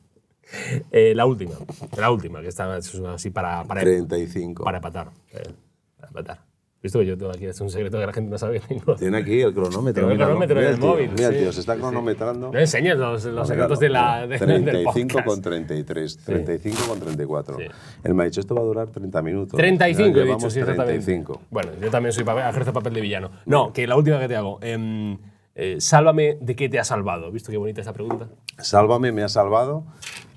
[0.92, 1.54] Eh, la última.
[1.98, 4.64] La última, que está es así para, para, 35.
[4.64, 5.12] para empatar.
[5.32, 5.54] eh,
[5.96, 6.46] para empatar.
[6.84, 8.62] Visto que yo tengo aquí, es un secreto que la gente no sabe.
[9.00, 10.02] Tiene aquí el cronómetro.
[10.02, 12.52] Tengo el cronómetro en el móvil, Mira, tío, se está cronometrando.
[12.52, 15.28] No enseñes los, los secretos de la, de- del 35 podcast.
[15.28, 17.58] con 33, 35 con 34.
[17.58, 17.64] Sí.
[18.04, 19.58] Él me ha dicho, esto va a durar 30 minutos.
[19.58, 21.04] 35 Ya he dicho, sí, exactamente.
[21.06, 21.42] 35.
[21.50, 23.32] Bueno, yo también soy papel, ejerzo papel de villano.
[23.46, 24.60] No, que la última que te hago.
[24.62, 25.18] em,
[25.56, 27.32] eh, sálvame de qué te ha salvado.
[27.32, 28.28] ¿Visto qué bonita esta pregunta?
[28.58, 29.86] Sálvame me ha salvado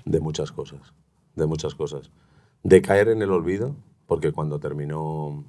[0.05, 0.79] de muchas cosas.
[1.35, 2.09] De muchas cosas.
[2.63, 3.75] De caer en el olvido,
[4.05, 5.43] porque cuando terminó.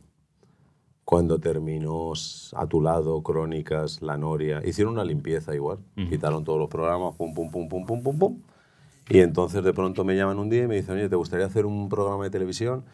[1.09, 2.13] Cuando terminó
[2.55, 5.79] A tu lado, Crónicas, La Noria, hicieron una limpieza igual.
[5.95, 8.43] Quitaron todos los programas, pum, pum, pum, pum, pum, pum, pum.
[9.09, 11.65] Y entonces de pronto me llaman un día y me dicen, oye, ¿te gustaría hacer
[11.65, 12.85] un programa de televisión?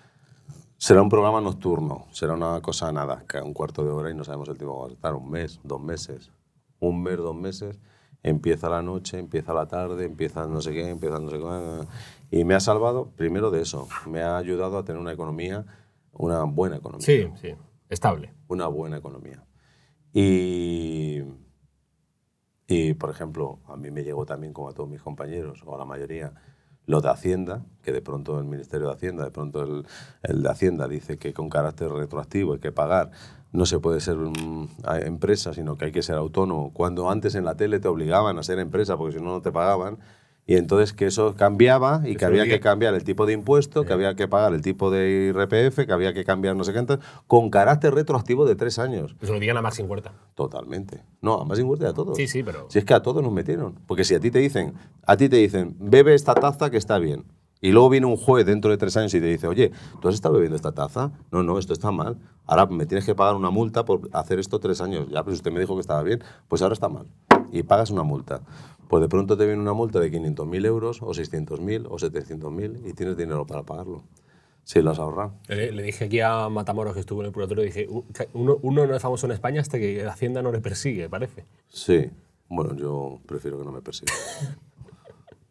[0.76, 4.22] Será un programa nocturno, será una cosa nada, que un cuarto de hora y no
[4.22, 6.30] sabemos el tiempo que va a estar, un mes, dos meses,
[6.78, 7.80] un mes, dos meses,
[8.22, 12.44] empieza la noche, empieza la tarde, empieza no sé qué, empieza no sé qué, y
[12.44, 15.66] me ha salvado primero de eso, me ha ayudado a tener una economía,
[16.12, 17.54] una buena economía, Sí, sí.
[17.94, 18.34] Estable.
[18.48, 19.44] una buena economía.
[20.12, 21.22] Y,
[22.66, 25.78] y, por ejemplo, a mí me llegó también, como a todos mis compañeros, o a
[25.78, 26.34] la mayoría,
[26.86, 29.86] lo de Hacienda, que de pronto el Ministerio de Hacienda, de pronto el,
[30.22, 33.10] el de Hacienda dice que con carácter retroactivo hay que pagar,
[33.52, 34.18] no se puede ser
[35.04, 36.72] empresa, sino que hay que ser autónomo.
[36.72, 39.52] Cuando antes en la tele te obligaban a ser empresa, porque si no, no te
[39.52, 39.98] pagaban.
[40.46, 43.92] Y entonces que eso cambiaba y que había que cambiar el tipo de impuesto, que
[43.94, 47.06] había que pagar el tipo de IRPF, que había que cambiar no sé qué, entonces,
[47.26, 49.16] con carácter retroactivo de tres años.
[49.22, 50.12] Se lo digan a Maxim Huerta.
[50.34, 51.02] Totalmente.
[51.22, 52.16] No, a más inmuerte a todos.
[52.18, 53.76] Sí, sí, pero- Si es que a todos nos metieron.
[53.86, 54.74] Porque si a ti te dicen,
[55.06, 57.24] a ti te dicen, bebe esta taza que está bien.
[57.62, 59.72] Y luego viene un juez dentro de tres años y te dice, oye,
[60.02, 61.12] ¿tú has estado bebiendo esta taza?
[61.30, 62.18] No, no, esto está mal.
[62.44, 65.06] Ahora me tienes que pagar una multa por hacer esto tres años.
[65.10, 66.22] Ya, pues usted me dijo que estaba bien.
[66.48, 67.06] Pues ahora está mal.
[67.54, 68.40] Y pagas una multa.
[68.88, 72.92] Pues de pronto te viene una multa de 500.000 euros, o 600.000, o 700.000, y
[72.92, 74.02] tienes dinero para pagarlo.
[74.64, 75.34] Si lo has ahorrado.
[75.48, 78.58] Le, le dije aquí a Matamoros que estuvo en el purgatorio, dije, "U- ca- uno,
[78.62, 81.44] uno no es famoso en España hasta que Hacienda no le persigue, parece.
[81.68, 82.10] Sí.
[82.48, 84.12] Bueno, yo prefiero que no me persiga.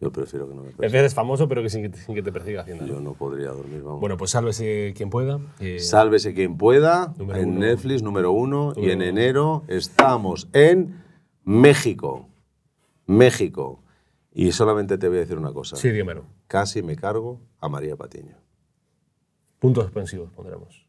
[0.02, 0.88] Yo prefiero que no me persiga.
[0.88, 2.86] veces es famoso, pero que sin que te, sin que te persiga Hacienda.
[2.86, 4.02] Yo no podría dormir, vamos.
[4.02, 5.40] Bueno, pues sálvese quien pueda.
[5.62, 7.60] eh, Sálvese quien pueda, en uno.
[7.62, 9.04] Netflix número uno, y en uno.
[9.06, 11.03] enero estamos en
[11.44, 12.30] México.
[13.06, 13.84] México.
[14.32, 15.76] Y solamente te voy a decir una cosa.
[15.76, 16.26] sí, dígamelo.
[16.48, 18.36] Casi me cargo a María Patiño.
[19.60, 20.86] Puntos suspensivos pondremos.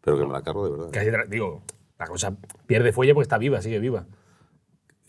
[0.00, 0.90] Pero que me la cargo de verdad.
[0.90, 1.62] Casi, digo,
[1.98, 2.36] la cosa
[2.66, 4.06] pierde fuelle porque está viva, sigue viva.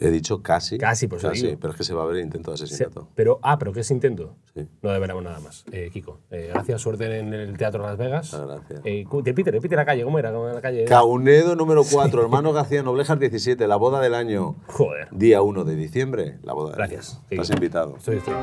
[0.01, 0.77] He dicho casi.
[0.77, 1.59] Casi, por eso casi, digo.
[1.61, 3.07] pero es que se va a ver el intento de Se- asesinato.
[3.15, 4.35] pero, ah, pero ¿qué es intento?
[4.53, 4.67] Sí.
[4.81, 5.63] No deberemos nada más.
[5.71, 8.33] Eh, Kiko, eh, gracias, suerte en el Teatro Las Vegas.
[8.33, 8.81] Ah, gracias.
[8.83, 10.31] Eh, cu- repite, repite la calle, ¿cómo era?
[10.31, 10.85] ¿Cómo era la calle?
[10.85, 14.55] Caunedo número 4, hermano García Noblejas 17, la boda del año.
[14.67, 15.07] Joder.
[15.11, 17.13] Día 1 de diciembre, la boda del Gracias.
[17.13, 17.21] año.
[17.29, 17.35] Sí.
[17.35, 17.95] Estás invitado.
[17.97, 18.33] Estoy, estoy.